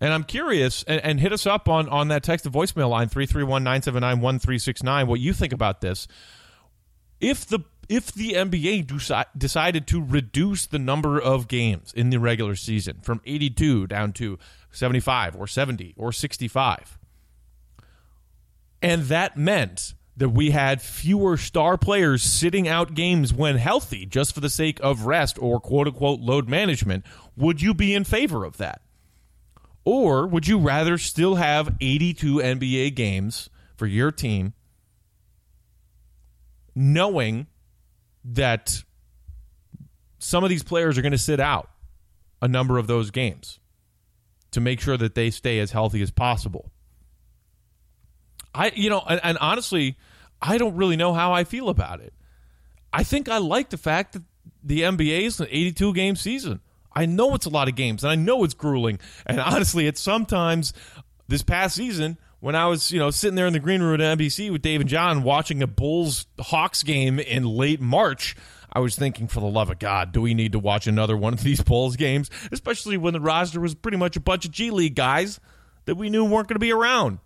And 0.00 0.12
I'm 0.12 0.24
curious, 0.24 0.82
and, 0.82 1.00
and, 1.02 1.20
hit 1.20 1.32
us 1.32 1.46
up 1.46 1.68
on, 1.68 1.88
on 1.88 2.08
that 2.08 2.22
text 2.22 2.44
to 2.44 2.50
voicemail 2.50 2.90
line, 2.90 3.08
331 3.08 3.64
979 3.64 4.20
1369, 4.20 5.06
what 5.06 5.20
you 5.20 5.32
think 5.32 5.54
about 5.54 5.80
this. 5.80 6.06
If 7.18 7.46
the 7.46 7.60
if 7.88 8.12
the 8.12 8.32
NBA 8.32 9.30
decided 9.38 9.86
to 9.86 10.02
reduce 10.02 10.66
the 10.66 10.78
number 10.78 11.20
of 11.20 11.48
games 11.48 11.92
in 11.94 12.10
the 12.10 12.18
regular 12.18 12.56
season 12.56 12.98
from 13.00 13.20
82 13.24 13.86
down 13.86 14.12
to 14.14 14.38
75 14.72 15.36
or 15.36 15.46
70 15.46 15.94
or 15.96 16.12
65, 16.12 16.98
and 18.82 19.04
that 19.04 19.36
meant 19.36 19.94
that 20.16 20.30
we 20.30 20.50
had 20.50 20.80
fewer 20.80 21.36
star 21.36 21.76
players 21.76 22.22
sitting 22.22 22.66
out 22.66 22.94
games 22.94 23.34
when 23.34 23.56
healthy 23.56 24.06
just 24.06 24.34
for 24.34 24.40
the 24.40 24.48
sake 24.48 24.80
of 24.82 25.06
rest 25.06 25.38
or 25.40 25.60
quote 25.60 25.86
unquote 25.86 26.20
load 26.20 26.48
management, 26.48 27.04
would 27.36 27.60
you 27.60 27.74
be 27.74 27.94
in 27.94 28.04
favor 28.04 28.44
of 28.44 28.56
that? 28.56 28.80
Or 29.84 30.26
would 30.26 30.48
you 30.48 30.58
rather 30.58 30.98
still 30.98 31.36
have 31.36 31.76
82 31.80 32.36
NBA 32.36 32.94
games 32.94 33.50
for 33.76 33.86
your 33.86 34.10
team, 34.10 34.54
knowing 36.74 37.46
that 38.24 38.82
some 40.18 40.42
of 40.42 40.50
these 40.50 40.64
players 40.64 40.98
are 40.98 41.02
going 41.02 41.12
to 41.12 41.18
sit 41.18 41.38
out 41.38 41.70
a 42.42 42.48
number 42.48 42.78
of 42.78 42.86
those 42.86 43.10
games 43.10 43.60
to 44.50 44.60
make 44.60 44.80
sure 44.80 44.96
that 44.96 45.14
they 45.14 45.30
stay 45.30 45.58
as 45.58 45.70
healthy 45.70 46.02
as 46.02 46.10
possible. 46.10 46.72
I, 48.56 48.72
you 48.74 48.88
know, 48.88 49.02
and, 49.06 49.20
and, 49.22 49.38
honestly, 49.38 49.96
I 50.40 50.56
don't 50.56 50.76
really 50.76 50.96
know 50.96 51.12
how 51.12 51.32
I 51.32 51.44
feel 51.44 51.68
about 51.68 52.00
it. 52.00 52.14
I 52.92 53.02
think 53.02 53.28
I 53.28 53.38
like 53.38 53.70
the 53.70 53.76
fact 53.76 54.14
that 54.14 54.22
the 54.64 54.80
NBA 54.80 55.22
is 55.22 55.40
an 55.40 55.48
82 55.50 55.92
game 55.92 56.16
season. 56.16 56.60
I 56.94 57.04
know 57.04 57.34
it's 57.34 57.44
a 57.44 57.50
lot 57.50 57.68
of 57.68 57.74
games 57.74 58.02
and 58.02 58.10
I 58.10 58.14
know 58.14 58.42
it's 58.44 58.54
grueling. 58.54 58.98
And 59.26 59.38
honestly, 59.52 59.86
it's 59.86 60.00
sometimes 60.00 60.72
this 61.28 61.42
past 61.42 61.76
season, 61.76 62.16
when 62.40 62.54
I 62.54 62.66
was, 62.66 62.90
you 62.90 62.98
know, 62.98 63.10
sitting 63.10 63.34
there 63.34 63.46
in 63.46 63.52
the 63.52 63.60
green 63.60 63.82
room 63.82 64.00
at 64.00 64.18
NBC 64.18 64.50
with 64.50 64.62
Dave 64.62 64.80
and 64.80 64.88
John 64.88 65.22
watching 65.22 65.62
a 65.62 65.66
Bulls 65.66 66.26
Hawks 66.38 66.82
game 66.82 67.18
in 67.18 67.44
late 67.44 67.80
March, 67.80 68.36
I 68.72 68.80
was 68.80 68.96
thinking, 68.96 69.26
for 69.26 69.40
the 69.40 69.46
love 69.46 69.70
of 69.70 69.78
God, 69.78 70.12
do 70.12 70.20
we 70.20 70.34
need 70.34 70.52
to 70.52 70.58
watch 70.58 70.86
another 70.86 71.16
one 71.16 71.32
of 71.32 71.42
these 71.42 71.60
Bulls 71.62 71.96
games? 71.96 72.30
Especially 72.52 72.96
when 72.96 73.12
the 73.12 73.20
roster 73.20 73.60
was 73.60 73.74
pretty 73.74 73.98
much 73.98 74.16
a 74.16 74.20
bunch 74.20 74.44
of 74.44 74.50
G 74.50 74.70
League 74.70 74.94
guys 74.94 75.40
that 75.86 75.96
we 75.96 76.10
knew 76.10 76.24
weren't 76.24 76.48
going 76.48 76.56
to 76.56 76.60
be 76.60 76.72
around. 76.72 77.18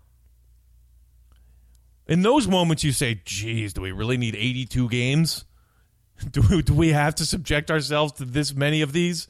In 2.11 2.23
those 2.23 2.45
moments, 2.45 2.83
you 2.83 2.91
say, 2.91 3.21
geez, 3.23 3.71
do 3.71 3.79
we 3.79 3.93
really 3.93 4.17
need 4.17 4.35
82 4.35 4.89
games? 4.89 5.45
Do 6.31 6.43
we, 6.51 6.61
do 6.61 6.73
we 6.73 6.89
have 6.89 7.15
to 7.15 7.25
subject 7.25 7.71
ourselves 7.71 8.11
to 8.13 8.25
this 8.25 8.53
many 8.53 8.81
of 8.81 8.91
these? 8.91 9.29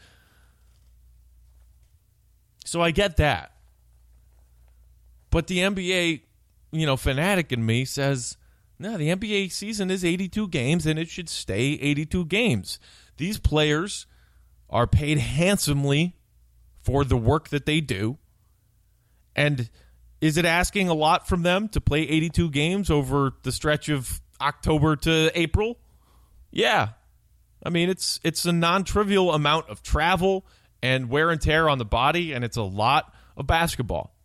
So 2.66 2.82
I 2.82 2.90
get 2.92 3.18
that. 3.18 3.54
But 5.30 5.46
the 5.46 5.60
NBA, 5.60 6.24
you 6.74 6.86
know, 6.86 6.98
fanatic 6.98 7.54
in 7.54 7.66
me 7.66 7.86
says, 7.86 8.36
no, 8.78 8.98
the 8.98 9.16
NBA 9.16 9.52
season 9.54 9.90
is 9.90 10.04
82 10.04 10.50
games 10.50 10.86
and 10.86 11.00
it 11.00 11.08
should 11.08 11.30
stay 11.30 11.74
82 11.74 12.26
games. 12.26 12.80
These 13.16 13.38
players 13.38 14.06
are 14.70 14.88
paid 14.88 15.20
handsomely 15.20 16.18
for 16.82 17.06
the 17.06 17.16
work 17.16 17.50
that 17.50 17.66
they 17.66 17.80
do. 17.80 18.18
And 19.34 19.70
is 20.22 20.38
it 20.38 20.46
asking 20.46 20.88
a 20.88 20.94
lot 20.94 21.28
from 21.28 21.42
them 21.42 21.68
to 21.70 21.82
play 21.82 22.02
82 22.02 22.52
games 22.52 22.90
over 22.90 23.34
the 23.42 23.52
stretch 23.52 23.90
of 23.90 24.22
October 24.40 24.96
to 24.98 25.32
April? 25.34 25.80
Yeah. 26.52 26.90
I 27.66 27.70
mean, 27.70 27.90
it's 27.90 28.20
it's 28.24 28.46
a 28.46 28.52
non-trivial 28.52 29.34
amount 29.34 29.70
of 29.70 29.82
travel 29.84 30.46
and 30.82 31.10
wear 31.10 31.32
and 31.32 31.42
tear 31.42 31.68
on 31.68 31.80
the 31.80 31.86
body 31.86 32.34
and 32.34 32.44
it's 32.44 32.58
a 32.58 32.64
lot 32.64 33.14
of 33.36 33.48
basketball. 33.48 34.16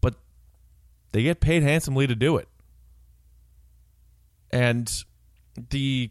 But 0.00 0.14
they 1.12 1.22
get 1.22 1.40
paid 1.40 1.62
handsomely 1.62 2.06
to 2.06 2.14
do 2.14 2.38
it. 2.38 2.48
And 4.50 4.90
the 5.70 6.10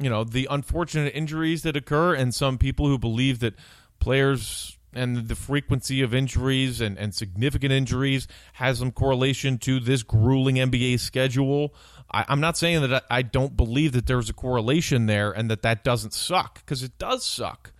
you 0.00 0.10
know, 0.10 0.24
the 0.24 0.48
unfortunate 0.50 1.14
injuries 1.14 1.62
that 1.62 1.76
occur 1.76 2.14
and 2.14 2.34
some 2.34 2.58
people 2.58 2.88
who 2.88 2.98
believe 2.98 3.38
that 3.40 3.54
players 4.00 4.76
and 4.94 5.28
the 5.28 5.34
frequency 5.34 6.02
of 6.02 6.14
injuries 6.14 6.80
and, 6.80 6.98
and 6.98 7.14
significant 7.14 7.72
injuries 7.72 8.26
has 8.54 8.78
some 8.78 8.92
correlation 8.92 9.58
to 9.58 9.80
this 9.80 10.02
grueling 10.02 10.56
NBA 10.56 11.00
schedule. 11.00 11.74
I, 12.10 12.24
am 12.28 12.40
not 12.40 12.56
saying 12.56 12.82
that 12.82 13.04
I 13.10 13.22
don't 13.22 13.56
believe 13.56 13.92
that 13.92 14.06
there's 14.06 14.30
a 14.30 14.32
correlation 14.32 15.06
there 15.06 15.32
and 15.32 15.50
that 15.50 15.62
that 15.62 15.84
doesn't 15.84 16.14
suck 16.14 16.56
because 16.56 16.82
it 16.82 16.98
does 16.98 17.24
suck. 17.24 17.72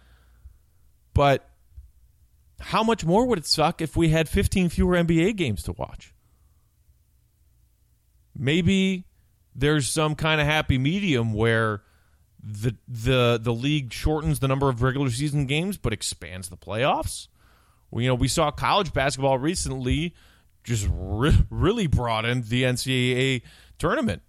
But 1.12 1.48
how 2.61 2.83
much 2.83 3.05
more 3.05 3.27
would 3.27 3.38
it 3.38 3.46
suck 3.46 3.81
if 3.81 3.96
we 3.96 4.09
had 4.09 4.29
15 4.29 4.68
fewer 4.68 4.94
NBA 4.96 5.37
games 5.37 5.62
to 5.64 5.72
watch? 5.72 6.14
Maybe 8.37 9.05
there's 9.55 9.87
some 9.87 10.14
kind 10.14 10.40
of 10.40 10.46
happy 10.46 10.79
medium 10.79 11.33
where 11.33 11.83
the 12.46 12.76
the 12.87 13.40
the 13.40 13.52
league 13.52 13.92
shortens 13.92 14.40
the 14.40 14.48
number 14.48 14.68
of 14.68 14.83
regular 14.83 15.11
season 15.11 15.46
games 15.46 15.78
but 15.78 15.92
expands 15.92 16.48
the 16.48 16.57
playoffs. 16.57 17.28
Well, 17.90 18.02
you 18.02 18.09
know, 18.09 18.14
we 18.14 18.28
saw 18.28 18.50
college 18.50 18.92
basketball 18.92 19.38
recently 19.38 20.14
just 20.62 20.88
re- 20.90 21.46
really 21.50 21.87
broadened 21.87 22.44
the 22.44 22.64
NCAA 22.64 23.42
tournament 23.78 24.22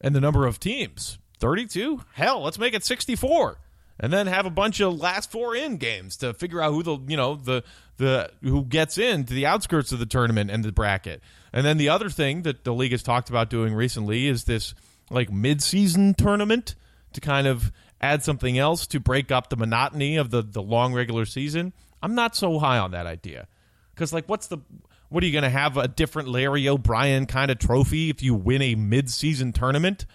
and 0.00 0.14
the 0.14 0.20
number 0.20 0.46
of 0.46 0.58
teams. 0.58 1.18
32? 1.40 2.00
Hell, 2.14 2.42
let's 2.42 2.58
make 2.58 2.74
it 2.74 2.84
64 2.84 3.58
and 4.00 4.12
then 4.12 4.26
have 4.26 4.46
a 4.46 4.50
bunch 4.50 4.80
of 4.80 4.98
last 4.98 5.30
four 5.30 5.54
in 5.54 5.76
games 5.76 6.16
to 6.18 6.34
figure 6.34 6.60
out 6.60 6.72
who 6.72 6.82
the 6.82 6.98
you 7.06 7.16
know 7.16 7.36
the 7.36 7.62
the 7.96 8.30
who 8.42 8.64
gets 8.64 8.98
into 8.98 9.34
the 9.34 9.46
outskirts 9.46 9.92
of 9.92 9.98
the 9.98 10.06
tournament 10.06 10.50
and 10.50 10.64
the 10.64 10.72
bracket. 10.72 11.22
And 11.52 11.64
then 11.64 11.76
the 11.76 11.88
other 11.88 12.10
thing 12.10 12.42
that 12.42 12.64
the 12.64 12.74
league 12.74 12.92
has 12.92 13.02
talked 13.02 13.30
about 13.30 13.50
doing 13.50 13.74
recently 13.74 14.26
is 14.26 14.44
this 14.44 14.74
like 15.10 15.30
mid-season 15.32 16.14
tournament 16.14 16.74
to 17.12 17.20
kind 17.20 17.46
of 17.46 17.72
add 18.00 18.22
something 18.22 18.58
else 18.58 18.86
to 18.88 19.00
break 19.00 19.30
up 19.30 19.48
the 19.48 19.56
monotony 19.56 20.16
of 20.16 20.30
the 20.30 20.42
the 20.42 20.62
long 20.62 20.92
regular 20.92 21.24
season. 21.24 21.72
I'm 22.02 22.14
not 22.14 22.36
so 22.36 22.58
high 22.58 22.78
on 22.78 22.90
that 22.90 23.06
idea. 23.06 23.48
Cuz 23.96 24.12
like 24.12 24.28
what's 24.28 24.48
the 24.48 24.58
what 25.08 25.22
are 25.22 25.26
you 25.26 25.32
going 25.32 25.44
to 25.44 25.50
have 25.50 25.76
a 25.76 25.86
different 25.86 26.28
Larry 26.28 26.68
O'Brien 26.68 27.26
kind 27.26 27.50
of 27.50 27.58
trophy 27.58 28.10
if 28.10 28.20
you 28.20 28.34
win 28.34 28.62
a 28.62 28.74
mid-season 28.74 29.52
tournament? 29.52 30.06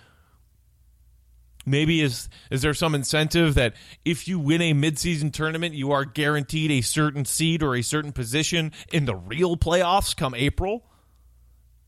Maybe 1.65 2.02
is 2.02 2.30
is 2.49 2.62
there 2.62 2.73
some 2.73 2.95
incentive 2.95 3.54
that 3.56 3.75
if 4.04 4.28
you 4.28 4.39
win 4.39 4.62
a 4.62 4.73
midseason 4.73 5.32
tournament, 5.32 5.75
you 5.75 5.91
are 5.91 6.04
guaranteed 6.04 6.71
a 6.71 6.82
certain 6.82 7.25
seed 7.25 7.62
or 7.62 7.75
a 7.75 7.82
certain 7.82 8.12
position 8.12 8.71
in 8.91 9.06
the 9.06 9.15
real 9.15 9.56
playoffs 9.56 10.15
come 10.15 10.34
April? 10.36 10.86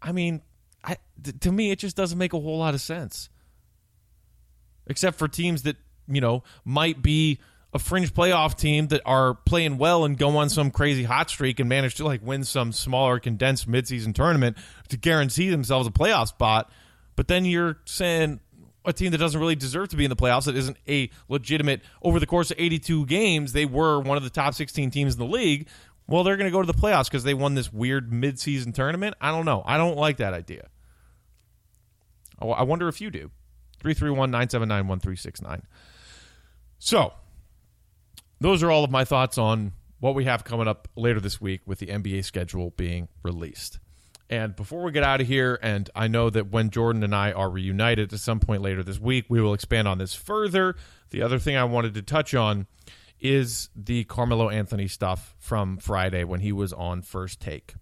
I 0.01 0.11
mean, 0.11 0.41
I, 0.83 0.97
to 1.41 1.51
me, 1.51 1.71
it 1.71 1.79
just 1.79 1.95
doesn't 1.95 2.17
make 2.17 2.33
a 2.33 2.39
whole 2.39 2.57
lot 2.57 2.73
of 2.73 2.81
sense. 2.81 3.29
Except 4.87 5.17
for 5.17 5.27
teams 5.27 5.63
that 5.63 5.77
you 6.07 6.21
know 6.21 6.43
might 6.65 7.01
be 7.01 7.39
a 7.73 7.79
fringe 7.79 8.13
playoff 8.13 8.57
team 8.57 8.87
that 8.87 9.01
are 9.05 9.33
playing 9.33 9.77
well 9.77 10.03
and 10.03 10.17
go 10.17 10.37
on 10.37 10.49
some 10.49 10.71
crazy 10.71 11.03
hot 11.03 11.29
streak 11.29 11.59
and 11.59 11.69
manage 11.69 11.95
to 11.95 12.03
like 12.03 12.21
win 12.21 12.43
some 12.43 12.71
smaller 12.71 13.19
condensed 13.19 13.69
midseason 13.69 14.13
tournament 14.13 14.57
to 14.89 14.97
guarantee 14.97 15.49
themselves 15.49 15.87
a 15.87 15.91
playoff 15.91 16.27
spot. 16.27 16.69
But 17.15 17.27
then 17.27 17.45
you're 17.45 17.77
saying 17.85 18.41
a 18.83 18.91
team 18.91 19.11
that 19.11 19.19
doesn't 19.19 19.39
really 19.39 19.55
deserve 19.55 19.89
to 19.89 19.95
be 19.95 20.03
in 20.03 20.09
the 20.09 20.15
playoffs 20.15 20.45
that 20.45 20.55
isn't 20.55 20.77
a 20.87 21.09
legitimate 21.29 21.81
over 22.01 22.19
the 22.19 22.25
course 22.25 22.51
of 22.51 22.59
82 22.59 23.05
games 23.05 23.53
they 23.53 23.65
were 23.65 23.99
one 23.99 24.17
of 24.17 24.23
the 24.23 24.29
top 24.29 24.55
16 24.55 24.89
teams 24.89 25.13
in 25.13 25.19
the 25.19 25.25
league 25.25 25.67
well 26.11 26.23
they're 26.23 26.37
going 26.37 26.49
to 26.49 26.51
go 26.51 26.61
to 26.61 26.71
the 26.71 26.77
playoffs 26.77 27.05
because 27.05 27.23
they 27.23 27.33
won 27.33 27.55
this 27.55 27.73
weird 27.73 28.11
midseason 28.11 28.73
tournament. 28.73 29.15
I 29.19 29.31
don't 29.31 29.45
know. 29.45 29.63
I 29.65 29.77
don't 29.77 29.97
like 29.97 30.17
that 30.17 30.33
idea. 30.33 30.67
I 32.39 32.63
wonder 32.63 32.87
if 32.87 33.01
you 33.01 33.11
do. 33.11 33.31
331-979-1369 33.83 35.61
so 36.83 37.13
those 38.39 38.63
are 38.63 38.71
all 38.71 38.83
of 38.83 38.89
my 38.89 39.05
thoughts 39.05 39.37
on 39.37 39.73
what 39.99 40.15
we 40.15 40.25
have 40.25 40.43
coming 40.43 40.67
up 40.67 40.87
later 40.95 41.19
this 41.19 41.39
week 41.39 41.61
with 41.67 41.77
the 41.77 41.85
nba 41.85 42.25
schedule 42.25 42.71
being 42.71 43.07
released. 43.21 43.77
And 44.31 44.55
before 44.55 44.81
we 44.81 44.91
get 44.91 45.03
out 45.03 45.21
of 45.21 45.27
here, 45.27 45.59
and 45.61 45.89
I 45.93 46.07
know 46.07 46.31
that 46.31 46.49
when 46.49 46.71
Jordan 46.71 47.03
and 47.03 47.13
I 47.13 47.33
are 47.33 47.51
reunited 47.51 48.13
at 48.13 48.19
some 48.19 48.39
point 48.39 48.63
later 48.63 48.81
this 48.81 48.99
week, 48.99 49.25
we 49.29 49.41
will 49.41 49.53
expand 49.53 49.87
on 49.87 49.99
this 49.99 50.15
further. 50.15 50.75
The 51.11 51.21
other 51.21 51.37
thing 51.37 51.55
I 51.55 51.65
wanted 51.65 51.93
to 51.93 52.01
touch 52.01 52.33
on 52.33 52.65
is 53.21 53.69
the 53.75 54.03
Carmelo 54.05 54.49
Anthony 54.49 54.87
stuff 54.87 55.35
from 55.39 55.77
Friday 55.77 56.23
when 56.23 56.39
he 56.39 56.51
was 56.51 56.73
on 56.73 57.01
First 57.01 57.39
Take. 57.39 57.75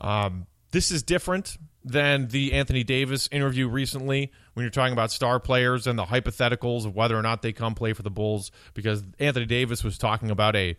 Um, 0.00 0.46
this 0.70 0.90
is 0.90 1.02
different 1.02 1.56
than 1.84 2.28
the 2.28 2.52
Anthony 2.52 2.84
Davis 2.84 3.28
interview 3.30 3.68
recently 3.68 4.32
when 4.52 4.64
you're 4.64 4.70
talking 4.70 4.92
about 4.92 5.10
star 5.10 5.40
players 5.40 5.86
and 5.86 5.98
the 5.98 6.04
hypotheticals 6.04 6.86
of 6.86 6.94
whether 6.94 7.16
or 7.16 7.22
not 7.22 7.42
they 7.42 7.52
come 7.52 7.74
play 7.74 7.92
for 7.92 8.02
the 8.02 8.10
Bulls, 8.10 8.50
because 8.74 9.02
Anthony 9.18 9.46
Davis 9.46 9.82
was 9.82 9.98
talking 9.98 10.30
about 10.30 10.56
a 10.56 10.76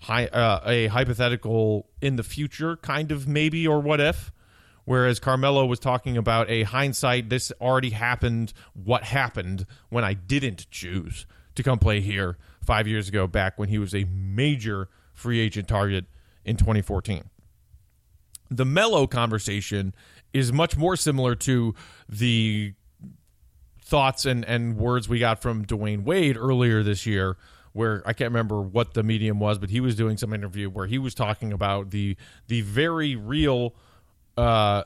hi, 0.00 0.26
uh, 0.26 0.60
a 0.66 0.86
hypothetical 0.86 1.88
in 2.00 2.16
the 2.16 2.22
future, 2.22 2.76
kind 2.76 3.12
of 3.12 3.28
maybe 3.28 3.66
or 3.66 3.80
what 3.80 4.00
if. 4.00 4.32
Whereas 4.86 5.18
Carmelo 5.18 5.64
was 5.64 5.78
talking 5.78 6.18
about 6.18 6.50
a 6.50 6.64
hindsight, 6.64 7.30
this 7.30 7.50
already 7.58 7.90
happened. 7.90 8.52
What 8.74 9.02
happened 9.02 9.64
when 9.88 10.04
I 10.04 10.12
didn't 10.12 10.70
choose 10.70 11.26
to 11.54 11.62
come 11.62 11.78
play 11.78 12.00
here 12.00 12.36
five 12.64 12.88
years 12.88 13.08
ago, 13.08 13.26
back 13.26 13.58
when 13.58 13.68
he 13.68 13.78
was 13.78 13.94
a 13.94 14.04
major 14.04 14.88
free 15.12 15.40
agent 15.40 15.68
target 15.68 16.06
in 16.44 16.56
2014. 16.56 17.24
The 18.50 18.64
Melo 18.64 19.06
conversation 19.06 19.94
is 20.32 20.52
much 20.52 20.76
more 20.76 20.96
similar 20.96 21.34
to 21.36 21.74
the 22.08 22.74
thoughts 23.80 24.24
and, 24.24 24.44
and 24.44 24.76
words 24.76 25.08
we 25.08 25.18
got 25.18 25.40
from 25.40 25.64
Dwyane 25.64 26.04
Wade 26.04 26.36
earlier 26.36 26.82
this 26.82 27.06
year 27.06 27.36
where 27.74 28.02
I 28.06 28.12
can't 28.12 28.30
remember 28.30 28.62
what 28.62 28.94
the 28.94 29.02
medium 29.02 29.40
was, 29.40 29.58
but 29.58 29.68
he 29.68 29.80
was 29.80 29.96
doing 29.96 30.16
some 30.16 30.32
interview 30.32 30.70
where 30.70 30.86
he 30.86 30.96
was 30.96 31.12
talking 31.12 31.52
about 31.52 31.90
the 31.90 32.16
the 32.46 32.60
very 32.62 33.16
real 33.16 33.74
uh, 34.36 34.84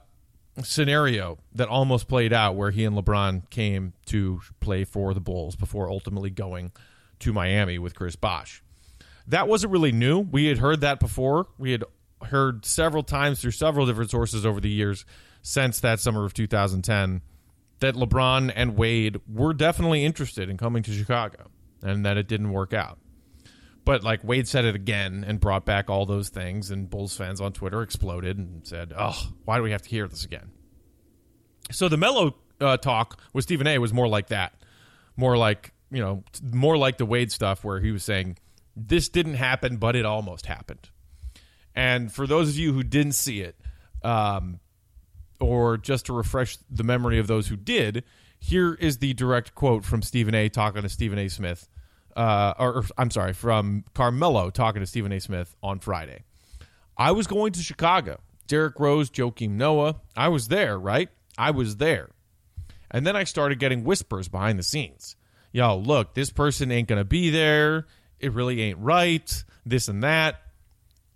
scenario 0.64 1.38
that 1.54 1.68
almost 1.68 2.08
played 2.08 2.32
out, 2.32 2.56
where 2.56 2.70
he 2.70 2.84
and 2.84 2.96
LeBron 2.96 3.48
came 3.50 3.92
to 4.06 4.40
play 4.60 4.84
for 4.84 5.12
the 5.12 5.20
Bulls 5.20 5.54
before 5.54 5.90
ultimately 5.90 6.30
going 6.30 6.72
to 7.20 7.32
Miami 7.32 7.78
with 7.78 7.94
Chris 7.94 8.16
Bosh. 8.16 8.62
That 9.26 9.48
wasn't 9.48 9.72
really 9.72 9.92
new. 9.92 10.20
We 10.20 10.46
had 10.46 10.58
heard 10.58 10.80
that 10.80 11.00
before. 11.00 11.46
We 11.58 11.72
had 11.72 11.84
heard 12.22 12.64
several 12.64 13.02
times 13.02 13.40
through 13.40 13.52
several 13.52 13.86
different 13.86 14.10
sources 14.10 14.44
over 14.46 14.60
the 14.60 14.70
years 14.70 15.04
since 15.42 15.80
that 15.80 16.00
summer 16.00 16.24
of 16.24 16.34
2010 16.34 17.22
that 17.80 17.94
LeBron 17.94 18.52
and 18.54 18.76
Wade 18.76 19.20
were 19.32 19.54
definitely 19.54 20.04
interested 20.04 20.50
in 20.50 20.56
coming 20.56 20.82
to 20.82 20.92
Chicago 20.92 21.50
and 21.82 22.04
that 22.04 22.16
it 22.16 22.26
didn't 22.26 22.50
work 22.50 22.72
out. 22.72 22.98
But 23.84 24.02
like 24.02 24.22
Wade 24.24 24.48
said 24.48 24.64
it 24.64 24.74
again 24.74 25.24
and 25.26 25.40
brought 25.40 25.64
back 25.64 25.88
all 25.88 26.04
those 26.04 26.28
things, 26.28 26.70
and 26.70 26.90
Bulls 26.90 27.16
fans 27.16 27.40
on 27.40 27.52
Twitter 27.52 27.80
exploded 27.80 28.36
and 28.36 28.66
said, 28.66 28.92
"Oh, 28.94 29.30
why 29.46 29.56
do 29.56 29.62
we 29.62 29.70
have 29.70 29.80
to 29.80 29.88
hear 29.88 30.06
this 30.06 30.26
again?" 30.26 30.50
So 31.70 31.88
the 31.88 31.96
Melo 31.96 32.34
uh, 32.60 32.76
talk 32.76 33.18
with 33.32 33.44
Stephen 33.44 33.66
A. 33.66 33.78
was 33.78 33.94
more 33.94 34.06
like 34.06 34.26
that, 34.26 34.52
more 35.16 35.38
like 35.38 35.72
you 35.90 36.00
know, 36.00 36.24
more 36.42 36.76
like 36.76 36.98
the 36.98 37.06
Wade 37.06 37.32
stuff 37.32 37.64
where 37.64 37.80
he 37.80 37.90
was 37.90 38.04
saying 38.04 38.38
this 38.76 39.08
didn't 39.08 39.34
happen, 39.34 39.76
but 39.76 39.96
it 39.96 40.04
almost 40.04 40.46
happened. 40.46 40.90
And 41.74 42.12
for 42.12 42.26
those 42.26 42.50
of 42.50 42.56
you 42.56 42.72
who 42.72 42.82
didn't 42.82 43.12
see 43.12 43.40
it, 43.40 43.56
um, 44.02 44.60
or 45.40 45.76
just 45.76 46.06
to 46.06 46.12
refresh 46.12 46.58
the 46.70 46.84
memory 46.84 47.18
of 47.18 47.26
those 47.26 47.48
who 47.48 47.56
did, 47.56 48.04
here 48.40 48.74
is 48.74 48.98
the 48.98 49.14
direct 49.14 49.54
quote 49.54 49.84
from 49.84 50.02
Stephen 50.02 50.34
A. 50.34 50.48
talking 50.48 50.82
to 50.82 50.88
Stephen 50.88 51.18
A. 51.18 51.28
Smith, 51.28 51.68
uh, 52.16 52.54
or, 52.58 52.78
or 52.78 52.84
I'm 52.96 53.10
sorry, 53.10 53.32
from 53.32 53.84
Carmelo 53.94 54.50
talking 54.50 54.80
to 54.80 54.86
Stephen 54.86 55.12
A. 55.12 55.20
Smith 55.20 55.54
on 55.62 55.78
Friday. 55.80 56.24
I 56.96 57.12
was 57.12 57.26
going 57.26 57.52
to 57.52 57.62
Chicago. 57.62 58.20
Derrick 58.46 58.80
Rose, 58.80 59.10
Joakim 59.10 59.50
Noah. 59.50 59.96
I 60.16 60.28
was 60.28 60.48
there, 60.48 60.78
right? 60.78 61.10
I 61.36 61.50
was 61.50 61.76
there. 61.76 62.10
And 62.90 63.06
then 63.06 63.14
I 63.14 63.24
started 63.24 63.58
getting 63.58 63.84
whispers 63.84 64.28
behind 64.28 64.58
the 64.58 64.62
scenes. 64.62 65.14
Yo, 65.52 65.76
look, 65.76 66.14
this 66.14 66.30
person 66.30 66.70
ain't 66.70 66.88
going 66.88 67.00
to 67.00 67.04
be 67.04 67.30
there. 67.30 67.86
It 68.20 68.32
really 68.32 68.60
ain't 68.62 68.78
right. 68.78 69.44
This 69.64 69.88
and 69.88 70.02
that. 70.02 70.42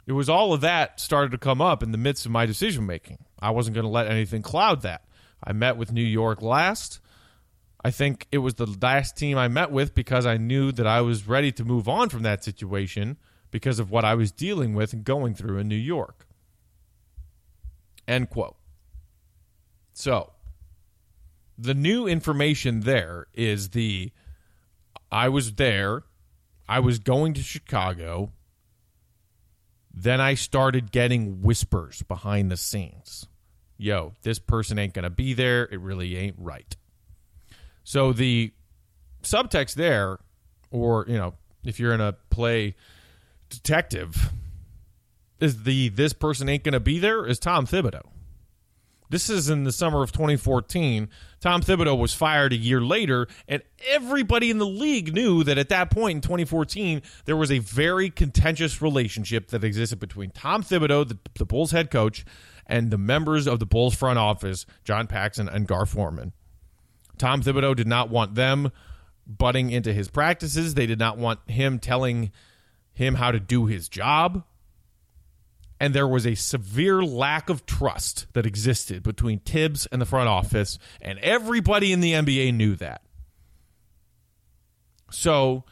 It 0.07 0.13
was 0.13 0.29
all 0.29 0.53
of 0.53 0.63
that 0.63 1.01
started 1.01 1.31
to 1.33 1.39
come 1.39 1.61
up 1.61 1.83
in 1.83 1.93
the 1.93 1.99
midst 1.99 2.27
of 2.27 2.33
my 2.33 2.47
decision 2.47 2.87
making. 2.87 3.19
I 3.41 3.51
wasn't 3.51 3.75
going 3.75 3.85
to 3.85 3.91
let 3.91 4.09
anything 4.09 4.43
cloud 4.43 4.83
that. 4.83 5.05
I 5.45 5.53
met 5.53 5.77
with 5.77 5.93
New 5.93 6.03
York 6.03 6.43
last. 6.43 7.01
I 7.85 7.91
think 7.91 8.27
it 8.31 8.39
was 8.39 8.55
the 8.55 8.67
last 8.81 9.17
team 9.17 9.37
I 9.37 9.49
met 9.49 9.71
with 9.71 9.95
because 9.95 10.25
I 10.25 10.37
knew 10.37 10.71
that 10.73 10.87
I 10.87 11.01
was 11.01 11.27
ready 11.27 11.51
to 11.53 11.65
move 11.65 11.89
on 11.89 12.09
from 12.09 12.23
that 12.23 12.45
situation 12.45 13.19
because 13.51 13.79
of 13.79 13.91
what 13.91 14.05
I 14.05 14.15
was 14.15 14.31
dealing 14.31 14.75
with 14.75 14.93
and 14.93 15.05
going 15.05 15.35
through 15.35 15.59
in 15.59 15.69
New 15.69 15.75
York. 15.75 16.27
End 18.07 18.31
quote. 18.31 18.57
So, 19.93 20.33
the 21.59 21.75
new 21.75 22.07
information 22.07 22.81
there 22.81 23.27
is 23.35 23.71
the 23.71 24.13
I 25.13 25.29
was 25.29 25.53
there, 25.55 26.05
I 26.69 26.81
was 26.81 26.99
going 26.99 27.35
to 27.35 27.43
Chicago, 27.43 28.33
then 29.95 30.21
I 30.21 30.35
started 30.35 30.91
getting 30.91 31.43
whispers 31.43 32.03
behind 32.03 32.51
the 32.51 32.57
scenes. 32.57 33.27
Yo, 33.77 34.15
this 34.23 34.39
person 34.39 34.79
ain't 34.79 34.95
going 34.95 35.03
to 35.03 35.11
be 35.11 35.35
there. 35.35 35.69
It 35.71 35.81
really 35.81 36.17
ain't 36.17 36.37
right. 36.39 36.75
So 37.85 38.13
the 38.13 38.53
subtext 39.23 39.75
there, 39.75 40.19
or, 40.71 41.05
you 41.09 41.19
know, 41.19 41.35
if 41.65 41.79
you're 41.79 41.93
in 41.93 42.01
a 42.01 42.15
play 42.31 42.75
detective, 43.51 44.33
is 45.41 45.65
the 45.65 45.89
this 45.91 46.13
person 46.13 46.49
ain't 46.49 46.63
going 46.63 46.73
to 46.73 46.81
be 46.81 46.99
there 46.99 47.27
is 47.27 47.39
Tom 47.39 47.67
Thibodeau. 47.67 48.12
This 49.13 49.29
is 49.29 49.51
in 49.51 49.65
the 49.65 49.73
summer 49.73 50.03
of 50.03 50.11
2014. 50.11 51.07
Tom 51.39 51.61
Thibodeau 51.61 51.99
was 51.99 52.15
fired 52.15 52.55
a 52.55 52.57
year 52.57 52.81
later, 52.81 53.29
and 53.47 53.63
everybody 53.87 54.51
in 54.51 54.57
the 54.57 54.67
league 54.67 55.13
knew 55.13 55.45
that 55.45 55.59
at 55.59 55.69
that 55.69 55.91
point 55.91 56.17
in 56.17 56.21
2014, 56.23 57.03
there 57.27 57.37
was 57.37 57.53
a 57.53 57.59
very 57.59 58.09
contentious 58.09 58.81
relationship 58.81 59.49
that 59.49 59.65
existed 59.65 59.99
between 59.99 60.31
Tom 60.31 60.63
Thibodeau, 60.63 61.07
the, 61.07 61.19
the 61.35 61.45
Bulls 61.45 61.73
head 61.73 61.91
coach, 61.91 62.25
and 62.67 62.91
the 62.91 62.97
members 62.97 63.47
of 63.47 63.59
the 63.59 63.67
Bulls 63.67 63.95
front 63.95 64.19
office, 64.19 64.65
John 64.83 65.07
Paxson 65.07 65.47
and 65.47 65.69
Gar 65.69 65.85
Forman. 65.85 66.33
Tom 67.19 67.43
Thibodeau 67.43 67.77
did 67.77 67.87
not 67.87 68.09
want 68.09 68.35
them 68.35 68.73
butting 69.27 69.69
into 69.69 69.93
his 69.93 70.09
practices. 70.09 70.73
They 70.73 70.87
did 70.87 70.99
not 70.99 71.19
want 71.19 71.39
him 71.51 71.81
telling 71.81 72.33
him 72.95 73.17
how 73.17 73.31
to 73.31 73.39
do 73.39 73.67
his 73.67 73.91
job 73.91 74.45
and 75.83 75.93
there 75.93 76.07
was 76.07 76.25
a 76.25 76.37
severe 76.37 77.03
lack 77.03 77.51
of 77.51 77.67
trust 77.67 78.29
that 78.35 78.47
existed 78.47 79.03
between 79.03 79.41
Thibs 79.41 79.87
and 79.87 80.01
the 80.01 80.07
front 80.07 80.29
office, 80.29 80.79
and 81.01 81.19
everybody 81.19 81.93
in 81.93 82.01
the 82.01 82.13
NBA 82.13 82.55
knew 82.55 82.77
that. 82.77 83.03
So 85.11 85.65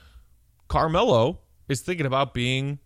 Carmelo 0.67 1.39
is 1.69 1.83
thinking 1.83 2.07
about 2.07 2.35
being 2.35 2.81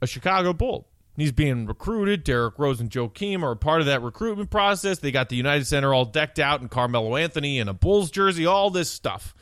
a 0.00 0.06
Chicago 0.06 0.52
Bull. 0.52 0.86
He's 1.16 1.32
being 1.32 1.66
recruited. 1.66 2.22
Derrick 2.22 2.56
Rose 2.56 2.80
and 2.80 2.88
Joakim 2.88 3.42
are 3.42 3.50
a 3.50 3.56
part 3.56 3.80
of 3.80 3.88
that 3.88 4.00
recruitment 4.00 4.48
process. 4.48 5.00
They 5.00 5.10
got 5.10 5.28
the 5.28 5.34
United 5.34 5.66
Center 5.66 5.92
all 5.92 6.04
decked 6.04 6.38
out 6.38 6.60
and 6.60 6.70
Carmelo 6.70 7.16
Anthony 7.16 7.58
in 7.58 7.66
a 7.66 7.74
Bulls 7.74 8.12
jersey, 8.12 8.46
all 8.46 8.70
this 8.70 8.88
stuff. 8.88 9.34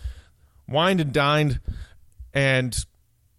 Wined 0.66 1.02
and 1.02 1.12
dined, 1.12 1.60
and 2.32 2.74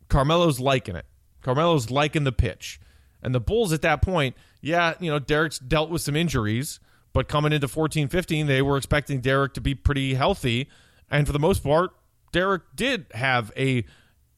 Carmelo's 0.09 0.59
liking 0.59 0.95
it. 0.95 1.07
Carmelo's 1.41 1.89
liking 1.89 2.23
the 2.23 2.31
pitch. 2.31 2.79
And 3.23 3.35
the 3.35 3.39
Bulls 3.39 3.71
at 3.71 3.81
that 3.83 4.01
point, 4.01 4.35
yeah, 4.61 4.95
you 4.99 5.11
know, 5.11 5.19
Derrick's 5.19 5.59
dealt 5.59 5.89
with 5.89 6.01
some 6.01 6.15
injuries, 6.15 6.79
but 7.13 7.27
coming 7.27 7.53
into 7.53 7.67
14 7.67 8.07
15, 8.07 8.47
they 8.47 8.61
were 8.61 8.77
expecting 8.77 9.21
Derrick 9.21 9.53
to 9.53 9.61
be 9.61 9.75
pretty 9.75 10.13
healthy. 10.13 10.69
And 11.09 11.27
for 11.27 11.33
the 11.33 11.39
most 11.39 11.63
part, 11.63 11.91
Derek 12.31 12.63
did 12.75 13.05
have 13.13 13.51
a 13.57 13.83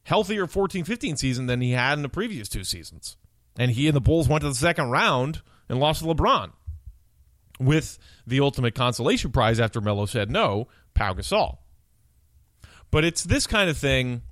healthier 0.03 0.47
14 0.47 0.83
15 0.83 1.17
season 1.17 1.45
than 1.45 1.61
he 1.61 1.71
had 1.71 1.93
in 1.93 2.01
the 2.01 2.09
previous 2.09 2.49
two 2.49 2.63
seasons. 2.63 3.17
And 3.57 3.71
he 3.71 3.87
and 3.87 3.95
the 3.95 4.01
Bulls 4.01 4.27
went 4.27 4.41
to 4.41 4.49
the 4.49 4.55
second 4.55 4.89
round 4.89 5.41
and 5.69 5.79
lost 5.79 6.01
to 6.01 6.07
LeBron 6.07 6.51
with 7.59 7.99
the 8.25 8.39
ultimate 8.39 8.75
consolation 8.75 9.31
prize 9.31 9.59
after 9.59 9.79
Melo 9.79 10.05
said 10.05 10.31
no, 10.31 10.67
Pau 10.93 11.13
Gasol. 11.13 11.57
But 12.91 13.05
it's 13.05 13.23
this 13.23 13.47
kind 13.47 13.69
of 13.69 13.77
thing 13.77 14.23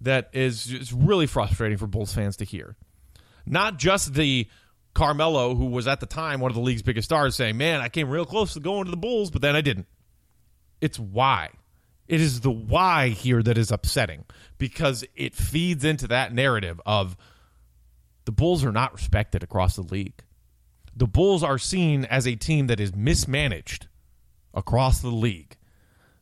that 0.00 0.28
is 0.32 0.92
really 0.92 1.26
frustrating 1.26 1.78
for 1.78 1.86
Bulls 1.86 2.14
fans 2.14 2.36
to 2.36 2.44
hear 2.44 2.76
not 3.46 3.78
just 3.78 4.14
the 4.14 4.48
Carmelo, 4.94 5.54
who 5.54 5.66
was 5.66 5.86
at 5.86 6.00
the 6.00 6.06
time 6.06 6.40
one 6.40 6.50
of 6.50 6.54
the 6.54 6.62
league's 6.62 6.82
biggest 6.82 7.06
stars, 7.06 7.36
saying, 7.36 7.56
Man, 7.56 7.80
I 7.80 7.88
came 7.88 8.08
real 8.08 8.24
close 8.24 8.54
to 8.54 8.60
going 8.60 8.84
to 8.86 8.90
the 8.90 8.96
Bulls, 8.96 9.30
but 9.30 9.42
then 9.42 9.54
I 9.54 9.60
didn't. 9.60 9.86
It's 10.80 10.98
why. 10.98 11.50
It 12.08 12.20
is 12.20 12.40
the 12.40 12.50
why 12.50 13.08
here 13.08 13.42
that 13.42 13.58
is 13.58 13.72
upsetting 13.72 14.24
because 14.58 15.04
it 15.16 15.34
feeds 15.34 15.84
into 15.84 16.06
that 16.08 16.32
narrative 16.32 16.80
of 16.86 17.16
the 18.26 18.32
Bulls 18.32 18.64
are 18.64 18.72
not 18.72 18.92
respected 18.92 19.42
across 19.42 19.76
the 19.76 19.82
league. 19.82 20.22
The 20.94 21.06
Bulls 21.06 21.42
are 21.42 21.58
seen 21.58 22.04
as 22.04 22.26
a 22.26 22.36
team 22.36 22.68
that 22.68 22.80
is 22.80 22.94
mismanaged 22.94 23.88
across 24.54 25.00
the 25.00 25.08
league. 25.08 25.56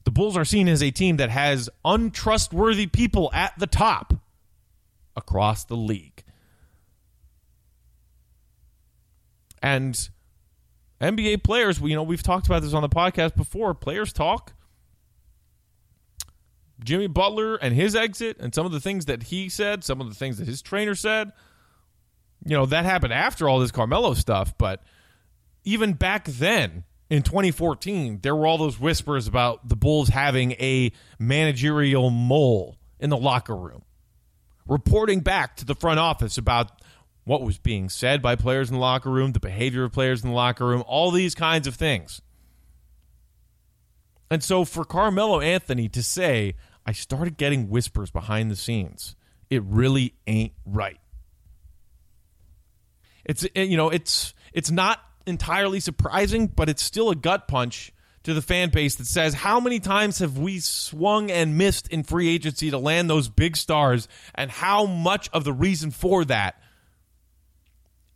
The 0.04 0.10
Bulls 0.10 0.36
are 0.36 0.44
seen 0.44 0.68
as 0.68 0.82
a 0.82 0.90
team 0.90 1.16
that 1.16 1.30
has 1.30 1.70
untrustworthy 1.84 2.86
people 2.86 3.30
at 3.32 3.58
the 3.58 3.66
top 3.66 4.14
across 5.16 5.64
the 5.64 5.76
league. 5.76 6.13
And 9.64 10.10
NBA 11.00 11.42
players, 11.42 11.80
we 11.80 11.88
you 11.88 11.96
know, 11.96 12.02
we've 12.02 12.22
talked 12.22 12.46
about 12.46 12.60
this 12.60 12.74
on 12.74 12.82
the 12.82 12.88
podcast 12.90 13.34
before. 13.34 13.72
Players 13.72 14.12
talk. 14.12 14.52
Jimmy 16.84 17.06
Butler 17.06 17.54
and 17.56 17.74
his 17.74 17.96
exit 17.96 18.36
and 18.38 18.54
some 18.54 18.66
of 18.66 18.72
the 18.72 18.80
things 18.80 19.06
that 19.06 19.22
he 19.22 19.48
said, 19.48 19.82
some 19.82 20.02
of 20.02 20.10
the 20.10 20.14
things 20.14 20.36
that 20.36 20.46
his 20.46 20.60
trainer 20.60 20.94
said, 20.94 21.32
you 22.44 22.54
know, 22.54 22.66
that 22.66 22.84
happened 22.84 23.14
after 23.14 23.48
all 23.48 23.58
this 23.58 23.70
Carmelo 23.70 24.12
stuff. 24.12 24.52
But 24.58 24.82
even 25.64 25.94
back 25.94 26.26
then 26.26 26.84
in 27.08 27.22
2014, 27.22 28.20
there 28.22 28.36
were 28.36 28.46
all 28.46 28.58
those 28.58 28.78
whispers 28.78 29.26
about 29.26 29.66
the 29.66 29.76
Bulls 29.76 30.10
having 30.10 30.52
a 30.52 30.92
managerial 31.18 32.10
mole 32.10 32.76
in 33.00 33.08
the 33.08 33.16
locker 33.16 33.56
room, 33.56 33.82
reporting 34.68 35.20
back 35.20 35.56
to 35.56 35.64
the 35.64 35.74
front 35.74 36.00
office 36.00 36.36
about 36.36 36.82
what 37.24 37.42
was 37.42 37.58
being 37.58 37.88
said 37.88 38.22
by 38.22 38.36
players 38.36 38.68
in 38.68 38.74
the 38.74 38.80
locker 38.80 39.10
room, 39.10 39.32
the 39.32 39.40
behavior 39.40 39.84
of 39.84 39.92
players 39.92 40.22
in 40.22 40.30
the 40.30 40.36
locker 40.36 40.66
room, 40.66 40.84
all 40.86 41.10
these 41.10 41.34
kinds 41.34 41.66
of 41.66 41.74
things. 41.74 42.20
And 44.30 44.42
so 44.42 44.64
for 44.64 44.84
Carmelo 44.84 45.40
Anthony 45.40 45.88
to 45.90 46.02
say, 46.02 46.54
I 46.86 46.92
started 46.92 47.36
getting 47.36 47.68
whispers 47.68 48.10
behind 48.10 48.50
the 48.50 48.56
scenes, 48.56 49.16
it 49.48 49.62
really 49.64 50.14
ain't 50.26 50.52
right. 50.66 51.00
It's 53.24 53.46
eh, 53.56 53.62
you 53.62 53.76
know, 53.76 53.88
it's 53.90 54.34
it's 54.52 54.70
not 54.70 55.00
entirely 55.26 55.80
surprising, 55.80 56.46
but 56.46 56.68
it's 56.68 56.82
still 56.82 57.10
a 57.10 57.14
gut 57.14 57.48
punch 57.48 57.92
to 58.24 58.34
the 58.34 58.42
fan 58.42 58.70
base 58.70 58.96
that 58.96 59.06
says, 59.06 59.34
How 59.34 59.60
many 59.60 59.80
times 59.80 60.18
have 60.18 60.36
we 60.36 60.58
swung 60.58 61.30
and 61.30 61.56
missed 61.56 61.88
in 61.88 62.02
free 62.02 62.28
agency 62.28 62.70
to 62.70 62.78
land 62.78 63.08
those 63.08 63.28
big 63.28 63.56
stars? 63.56 64.08
And 64.34 64.50
how 64.50 64.86
much 64.86 65.30
of 65.32 65.44
the 65.44 65.52
reason 65.52 65.90
for 65.90 66.24
that 66.26 66.60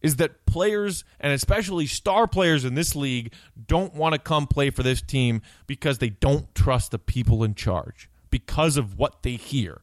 is 0.03 0.17
that 0.17 0.47
players 0.47 1.05
and 1.19 1.33
especially 1.33 1.87
star 1.87 2.27
players 2.27 2.65
in 2.65 2.75
this 2.75 2.95
league 2.95 3.33
don't 3.67 3.95
want 3.95 4.15
to 4.15 4.19
come 4.19 4.47
play 4.47 4.71
for 4.71 4.83
this 4.83 5.03
team 5.03 5.43
because 5.67 5.99
they 5.99 6.11
don't 6.11 6.55
trust 6.55 6.91
the 6.91 6.99
people 6.99 7.43
in 7.43 7.55
charge 7.55 8.09
because 8.31 8.77
of 8.77 8.99
what 8.99 9.23
they 9.23 9.33
hear 9.33 9.81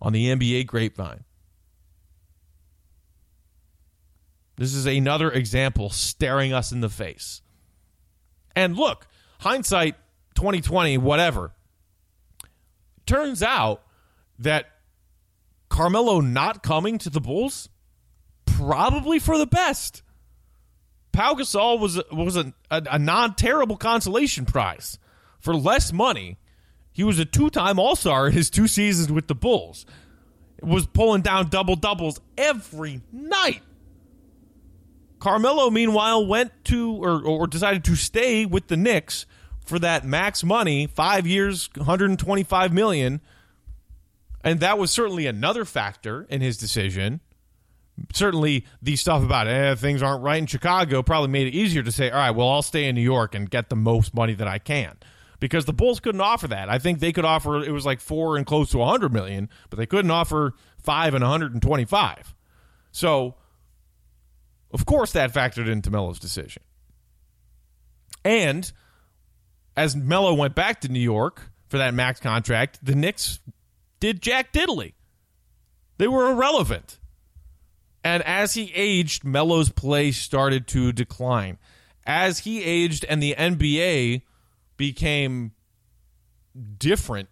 on 0.00 0.12
the 0.12 0.26
NBA 0.26 0.66
grapevine. 0.66 1.24
This 4.56 4.74
is 4.74 4.86
another 4.86 5.30
example 5.30 5.90
staring 5.90 6.52
us 6.52 6.72
in 6.72 6.80
the 6.80 6.88
face. 6.88 7.42
And 8.56 8.76
look, 8.76 9.06
hindsight 9.40 9.94
2020 10.34 10.98
whatever. 10.98 11.52
Turns 13.06 13.42
out 13.42 13.82
that 14.38 14.66
Carmelo 15.68 16.20
not 16.20 16.62
coming 16.62 16.98
to 16.98 17.10
the 17.10 17.20
Bulls 17.20 17.68
probably 18.58 19.18
for 19.18 19.38
the 19.38 19.46
best. 19.46 20.02
Pau 21.12 21.34
Gasol 21.34 21.78
was 21.78 22.00
was 22.10 22.36
a, 22.36 22.52
a, 22.70 22.82
a 22.92 22.98
non 22.98 23.34
terrible 23.34 23.76
consolation 23.76 24.44
prize 24.44 24.98
for 25.40 25.54
less 25.54 25.92
money. 25.92 26.38
He 26.92 27.04
was 27.04 27.18
a 27.18 27.24
two 27.24 27.50
time 27.50 27.78
All 27.78 27.96
Star 27.96 28.26
in 28.26 28.32
his 28.32 28.50
two 28.50 28.66
seasons 28.66 29.12
with 29.12 29.28
the 29.28 29.34
Bulls. 29.34 29.86
Was 30.60 30.86
pulling 30.86 31.22
down 31.22 31.48
double 31.48 31.76
doubles 31.76 32.20
every 32.36 33.00
night. 33.12 33.62
Carmelo, 35.20 35.70
meanwhile, 35.70 36.26
went 36.26 36.52
to 36.64 36.96
or, 37.02 37.24
or 37.24 37.46
decided 37.46 37.84
to 37.84 37.94
stay 37.94 38.44
with 38.44 38.66
the 38.66 38.76
Knicks 38.76 39.24
for 39.64 39.78
that 39.78 40.04
max 40.04 40.42
money, 40.42 40.86
five 40.86 41.26
years, 41.26 41.68
125 41.76 42.72
million, 42.72 43.20
and 44.42 44.60
that 44.60 44.78
was 44.78 44.90
certainly 44.90 45.26
another 45.26 45.64
factor 45.64 46.26
in 46.28 46.40
his 46.40 46.56
decision 46.56 47.20
certainly 48.12 48.64
the 48.82 48.96
stuff 48.96 49.22
about 49.22 49.46
eh, 49.48 49.74
things 49.74 50.02
aren't 50.02 50.22
right 50.22 50.38
in 50.38 50.46
Chicago 50.46 51.02
probably 51.02 51.28
made 51.28 51.46
it 51.46 51.54
easier 51.54 51.82
to 51.82 51.92
say, 51.92 52.10
all 52.10 52.18
right, 52.18 52.30
well, 52.30 52.48
I'll 52.48 52.62
stay 52.62 52.88
in 52.88 52.94
New 52.94 53.02
York 53.02 53.34
and 53.34 53.48
get 53.48 53.68
the 53.68 53.76
most 53.76 54.14
money 54.14 54.34
that 54.34 54.48
I 54.48 54.58
can. 54.58 54.96
Because 55.40 55.66
the 55.66 55.72
Bulls 55.72 56.00
couldn't 56.00 56.20
offer 56.20 56.48
that. 56.48 56.68
I 56.68 56.78
think 56.78 56.98
they 56.98 57.12
could 57.12 57.24
offer 57.24 57.62
it 57.62 57.70
was 57.70 57.86
like 57.86 58.00
four 58.00 58.36
and 58.36 58.44
close 58.44 58.70
to 58.70 58.78
100 58.78 59.12
million, 59.12 59.48
but 59.70 59.78
they 59.78 59.86
couldn't 59.86 60.10
offer 60.10 60.54
five 60.78 61.14
and 61.14 61.22
125. 61.22 62.34
So 62.90 63.36
of 64.72 64.84
course, 64.84 65.12
that 65.12 65.32
factored 65.32 65.68
into 65.68 65.90
Melo's 65.90 66.18
decision. 66.18 66.62
And 68.24 68.70
as 69.76 69.96
Melo 69.96 70.34
went 70.34 70.54
back 70.54 70.82
to 70.82 70.88
New 70.88 71.00
York 71.00 71.50
for 71.68 71.78
that 71.78 71.94
max 71.94 72.20
contract, 72.20 72.78
the 72.82 72.94
Knicks 72.94 73.40
did 74.00 74.20
Jack 74.20 74.52
Diddley. 74.52 74.94
They 75.96 76.08
were 76.08 76.30
irrelevant. 76.30 76.97
And 78.04 78.22
as 78.22 78.54
he 78.54 78.72
aged, 78.74 79.24
Melo's 79.24 79.70
play 79.70 80.12
started 80.12 80.66
to 80.68 80.92
decline. 80.92 81.58
As 82.06 82.40
he 82.40 82.62
aged 82.62 83.04
and 83.04 83.22
the 83.22 83.34
NBA 83.36 84.22
became 84.76 85.52
different 86.78 87.28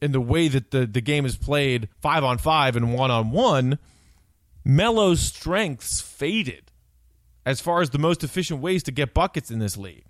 in 0.00 0.12
the 0.12 0.20
way 0.20 0.48
that 0.48 0.70
the, 0.70 0.86
the 0.86 1.00
game 1.00 1.26
is 1.26 1.36
played 1.36 1.88
five 2.00 2.22
on 2.22 2.38
five 2.38 2.76
and 2.76 2.94
one 2.94 3.10
on 3.10 3.30
one, 3.30 3.78
Melo's 4.64 5.20
strengths 5.20 6.00
faded 6.00 6.70
as 7.44 7.60
far 7.60 7.80
as 7.80 7.90
the 7.90 7.98
most 7.98 8.22
efficient 8.22 8.60
ways 8.60 8.82
to 8.84 8.92
get 8.92 9.14
buckets 9.14 9.50
in 9.50 9.58
this 9.58 9.76
league. 9.76 10.04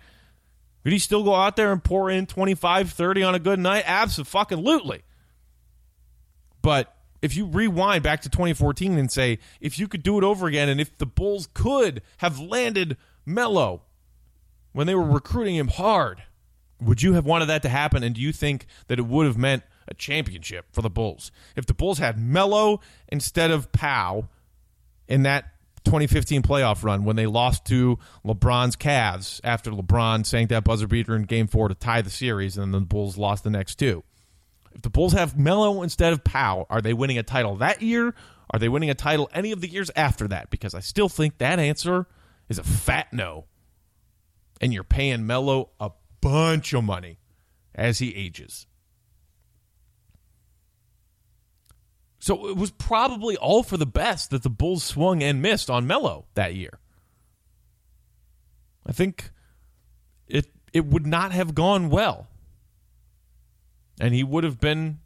Could 0.83 0.93
he 0.93 0.99
still 0.99 1.23
go 1.23 1.35
out 1.35 1.55
there 1.55 1.71
and 1.71 1.83
pour 1.83 2.09
in 2.09 2.25
25, 2.25 2.91
30 2.91 3.23
on 3.23 3.35
a 3.35 3.39
good 3.39 3.59
night? 3.59 3.83
Absolutely. 3.85 5.01
But 6.61 6.95
if 7.21 7.35
you 7.35 7.45
rewind 7.45 8.03
back 8.03 8.21
to 8.21 8.29
2014 8.29 8.97
and 8.97 9.11
say, 9.11 9.39
if 9.59 9.77
you 9.77 9.87
could 9.87 10.03
do 10.03 10.17
it 10.17 10.23
over 10.23 10.47
again, 10.47 10.69
and 10.69 10.79
if 10.79 10.97
the 10.97 11.05
Bulls 11.05 11.47
could 11.53 12.01
have 12.17 12.39
landed 12.39 12.97
Melo 13.25 13.81
when 14.71 14.87
they 14.87 14.95
were 14.95 15.03
recruiting 15.03 15.55
him 15.55 15.67
hard, 15.67 16.23
would 16.81 17.01
you 17.01 17.13
have 17.13 17.25
wanted 17.25 17.47
that 17.47 17.61
to 17.63 17.69
happen? 17.69 18.03
And 18.03 18.15
do 18.15 18.21
you 18.21 18.31
think 18.31 18.65
that 18.87 18.99
it 18.99 19.05
would 19.05 19.25
have 19.25 19.37
meant 19.37 19.63
a 19.87 19.93
championship 19.93 20.67
for 20.71 20.81
the 20.81 20.89
Bulls? 20.89 21.31
If 21.55 21.65
the 21.65 21.73
Bulls 21.73 21.97
had 21.97 22.17
Melo 22.17 22.79
instead 23.09 23.51
of 23.51 23.71
Pau 23.71 24.29
in 25.07 25.23
that 25.23 25.45
2015 25.85 26.41
playoff 26.41 26.83
run 26.83 27.03
when 27.03 27.15
they 27.15 27.25
lost 27.25 27.65
to 27.65 27.97
LeBron's 28.25 28.75
Cavs 28.75 29.41
after 29.43 29.71
LeBron 29.71 30.25
sank 30.25 30.49
that 30.49 30.63
buzzer 30.63 30.87
beater 30.87 31.15
in 31.15 31.23
game 31.23 31.47
four 31.47 31.67
to 31.67 31.75
tie 31.75 32.01
the 32.01 32.09
series, 32.09 32.57
and 32.57 32.73
then 32.73 32.81
the 32.81 32.87
Bulls 32.87 33.17
lost 33.17 33.43
the 33.43 33.49
next 33.49 33.75
two. 33.75 34.03
If 34.79 34.83
the 34.83 34.89
Bulls 34.89 35.11
have 35.11 35.37
Melo 35.37 35.81
instead 35.81 36.13
of 36.13 36.23
Pau, 36.23 36.65
are 36.69 36.79
they 36.79 36.93
winning 36.93 37.17
a 37.17 37.23
title 37.23 37.57
that 37.57 37.81
year? 37.81 38.15
Are 38.49 38.57
they 38.57 38.69
winning 38.69 38.89
a 38.89 38.95
title 38.95 39.29
any 39.33 39.51
of 39.51 39.59
the 39.59 39.67
years 39.67 39.91
after 39.93 40.25
that? 40.29 40.49
Because 40.49 40.73
I 40.73 40.79
still 40.79 41.09
think 41.09 41.37
that 41.37 41.59
answer 41.59 42.07
is 42.47 42.59
a 42.59 42.63
fat 42.63 43.11
no. 43.11 43.43
And 44.61 44.73
you're 44.73 44.85
paying 44.85 45.27
Melo 45.27 45.71
a 45.81 45.91
bunch 46.21 46.71
of 46.71 46.85
money 46.85 47.19
as 47.75 47.99
he 47.99 48.15
ages. 48.15 48.67
So 52.19 52.47
it 52.47 52.55
was 52.55 52.71
probably 52.71 53.35
all 53.35 53.63
for 53.63 53.75
the 53.75 53.85
best 53.85 54.29
that 54.29 54.43
the 54.43 54.49
Bulls 54.49 54.85
swung 54.85 55.21
and 55.21 55.41
missed 55.41 55.69
on 55.69 55.87
Melo 55.87 56.25
that 56.35 56.55
year. 56.55 56.79
I 58.85 58.93
think 58.93 59.31
it 60.29 60.47
it 60.71 60.85
would 60.85 61.05
not 61.05 61.33
have 61.33 61.53
gone 61.53 61.89
well. 61.89 62.29
And 63.99 64.13
he 64.13 64.23
would 64.23 64.43
have 64.43 64.59
been 64.59 64.99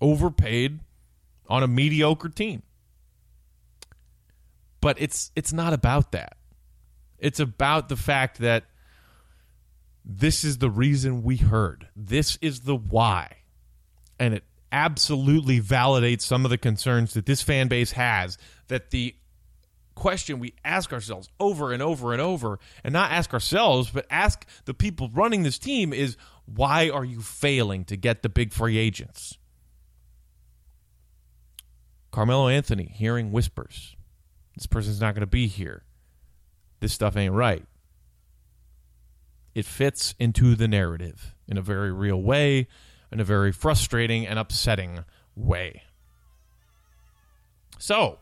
overpaid 0.00 0.80
on 1.48 1.62
a 1.62 1.68
mediocre 1.68 2.28
team. 2.28 2.62
But 4.80 5.00
it's 5.00 5.32
it's 5.34 5.52
not 5.52 5.72
about 5.72 6.12
that. 6.12 6.36
It's 7.18 7.40
about 7.40 7.88
the 7.88 7.96
fact 7.96 8.38
that 8.40 8.64
this 10.04 10.44
is 10.44 10.58
the 10.58 10.68
reason 10.68 11.22
we 11.22 11.38
heard. 11.38 11.88
This 11.96 12.36
is 12.42 12.60
the 12.60 12.76
why. 12.76 13.38
And 14.18 14.34
it 14.34 14.44
absolutely 14.70 15.60
validates 15.60 16.22
some 16.22 16.44
of 16.44 16.50
the 16.50 16.58
concerns 16.58 17.14
that 17.14 17.26
this 17.26 17.40
fan 17.40 17.68
base 17.68 17.92
has 17.92 18.36
that 18.68 18.90
the 18.90 19.14
question 19.94 20.40
we 20.40 20.52
ask 20.64 20.92
ourselves 20.92 21.28
over 21.38 21.72
and 21.72 21.80
over 21.80 22.12
and 22.12 22.20
over 22.20 22.58
and 22.82 22.92
not 22.92 23.12
ask 23.12 23.32
ourselves 23.32 23.90
but 23.90 24.04
ask 24.10 24.44
the 24.64 24.74
people 24.74 25.08
running 25.14 25.44
this 25.44 25.60
team 25.60 25.92
is 25.92 26.16
why 26.46 26.90
are 26.90 27.04
you 27.04 27.20
failing 27.20 27.84
to 27.86 27.96
get 27.96 28.22
the 28.22 28.28
big 28.28 28.52
free 28.52 28.78
agents? 28.78 29.38
Carmelo 32.10 32.48
Anthony 32.48 32.92
hearing 32.94 33.32
whispers. 33.32 33.96
This 34.56 34.66
person's 34.66 35.00
not 35.00 35.14
going 35.14 35.20
to 35.22 35.26
be 35.26 35.46
here. 35.46 35.84
This 36.80 36.92
stuff 36.92 37.16
ain't 37.16 37.34
right. 37.34 37.64
It 39.54 39.64
fits 39.64 40.14
into 40.18 40.54
the 40.54 40.68
narrative 40.68 41.34
in 41.48 41.58
a 41.58 41.62
very 41.62 41.92
real 41.92 42.20
way 42.20 42.68
in 43.14 43.20
a 43.20 43.24
very 43.24 43.52
frustrating 43.52 44.26
and 44.26 44.40
upsetting 44.40 45.04
way. 45.36 45.82
So, 47.78 48.18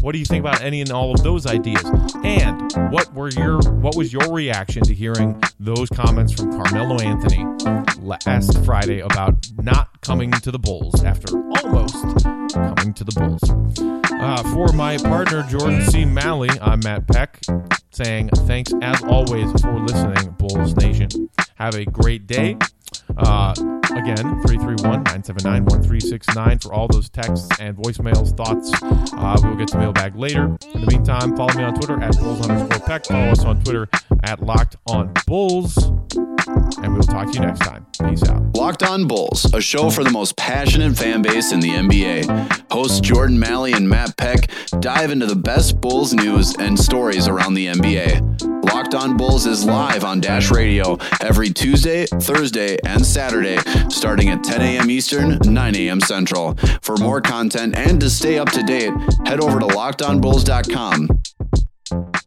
What 0.00 0.12
do 0.12 0.18
you 0.18 0.24
think 0.24 0.44
about 0.44 0.62
any 0.62 0.80
and 0.80 0.90
all 0.92 1.12
of 1.12 1.22
those 1.24 1.46
ideas? 1.46 1.84
And 2.22 2.72
what 2.92 3.12
were 3.14 3.30
your 3.30 3.60
what 3.80 3.96
was 3.96 4.12
your 4.12 4.32
reaction 4.32 4.82
to 4.84 4.94
hearing 4.94 5.42
those 5.58 5.88
comments 5.88 6.32
from 6.32 6.52
Carmelo 6.52 7.00
Anthony 7.00 7.44
last 8.00 8.64
Friday 8.64 9.00
about 9.00 9.34
not 9.58 10.00
coming 10.02 10.30
to 10.30 10.52
the 10.52 10.58
Bulls 10.58 11.02
after 11.02 11.36
almost 11.36 11.94
coming 12.54 12.94
to 12.94 13.04
the 13.04 13.12
Bulls? 13.12 13.42
Uh, 14.12 14.42
for 14.54 14.72
my 14.72 14.98
partner 14.98 15.42
Jordan 15.48 15.82
C. 15.90 16.04
Malley, 16.04 16.50
I'm 16.60 16.78
Matt 16.84 17.08
Peck 17.08 17.40
saying 17.90 18.28
thanks 18.46 18.72
as 18.82 19.02
always 19.02 19.50
for 19.60 19.80
listening, 19.80 20.30
Bulls 20.38 20.76
Nation. 20.76 21.28
Have 21.56 21.74
a 21.74 21.84
great 21.84 22.26
day. 22.28 22.56
Uh, 23.16 23.54
again, 23.92 24.42
331-979-1369 24.42 26.62
for 26.62 26.72
all 26.72 26.88
those 26.88 27.08
texts 27.08 27.48
and 27.60 27.76
voicemails, 27.76 28.36
thoughts. 28.36 28.72
Uh, 28.82 29.36
we 29.42 29.50
will 29.50 29.56
get 29.56 29.68
to 29.68 29.78
mailbag 29.78 30.16
later. 30.16 30.56
In 30.74 30.80
the 30.80 30.86
meantime, 30.86 31.36
follow 31.36 31.54
me 31.54 31.62
on 31.62 31.74
Twitter 31.74 32.02
at 32.02 32.18
Bulls 32.18 32.48
underscore 32.48 32.86
Peck. 32.86 33.06
Follow 33.06 33.30
us 33.30 33.44
on 33.44 33.62
Twitter 33.62 33.88
at 34.24 34.42
Locked 34.42 34.76
on 34.88 35.12
Bulls. 35.26 35.76
And 36.82 36.94
we'll 36.94 37.02
talk 37.02 37.30
to 37.32 37.34
you 37.34 37.40
next 37.46 37.60
time. 37.60 37.86
Peace 38.08 38.22
out. 38.24 38.42
Locked 38.56 38.82
on 38.82 39.06
Bulls, 39.06 39.44
a 39.54 39.60
show 39.60 39.90
for 39.90 40.02
the 40.04 40.10
most 40.10 40.36
passionate 40.36 40.96
fan 40.96 41.22
base 41.22 41.52
in 41.52 41.60
the 41.60 41.70
NBA. 41.70 42.72
Hosts 42.72 43.00
Jordan 43.00 43.38
Malley 43.38 43.72
and 43.72 43.88
Matt 43.88 44.16
Peck 44.16 44.50
dive 44.80 45.10
into 45.10 45.26
the 45.26 45.36
best 45.36 45.80
Bulls 45.80 46.12
news 46.12 46.54
and 46.58 46.78
stories 46.78 47.28
around 47.28 47.54
the 47.54 47.68
NBA. 47.68 48.51
Locked 48.72 48.94
on 48.94 49.18
Bulls 49.18 49.44
is 49.44 49.66
live 49.66 50.02
on 50.02 50.18
Dash 50.18 50.50
Radio 50.50 50.96
every 51.20 51.50
Tuesday, 51.50 52.06
Thursday, 52.06 52.78
and 52.86 53.04
Saturday, 53.04 53.58
starting 53.90 54.30
at 54.30 54.42
10 54.42 54.62
a.m. 54.62 54.90
Eastern, 54.90 55.38
9 55.44 55.76
a.m. 55.76 56.00
Central. 56.00 56.54
For 56.80 56.96
more 56.96 57.20
content 57.20 57.76
and 57.76 58.00
to 58.00 58.08
stay 58.08 58.38
up 58.38 58.50
to 58.52 58.62
date, 58.62 58.94
head 59.26 59.40
over 59.40 59.60
to 59.60 59.66
lockedonbulls.com. 59.66 62.21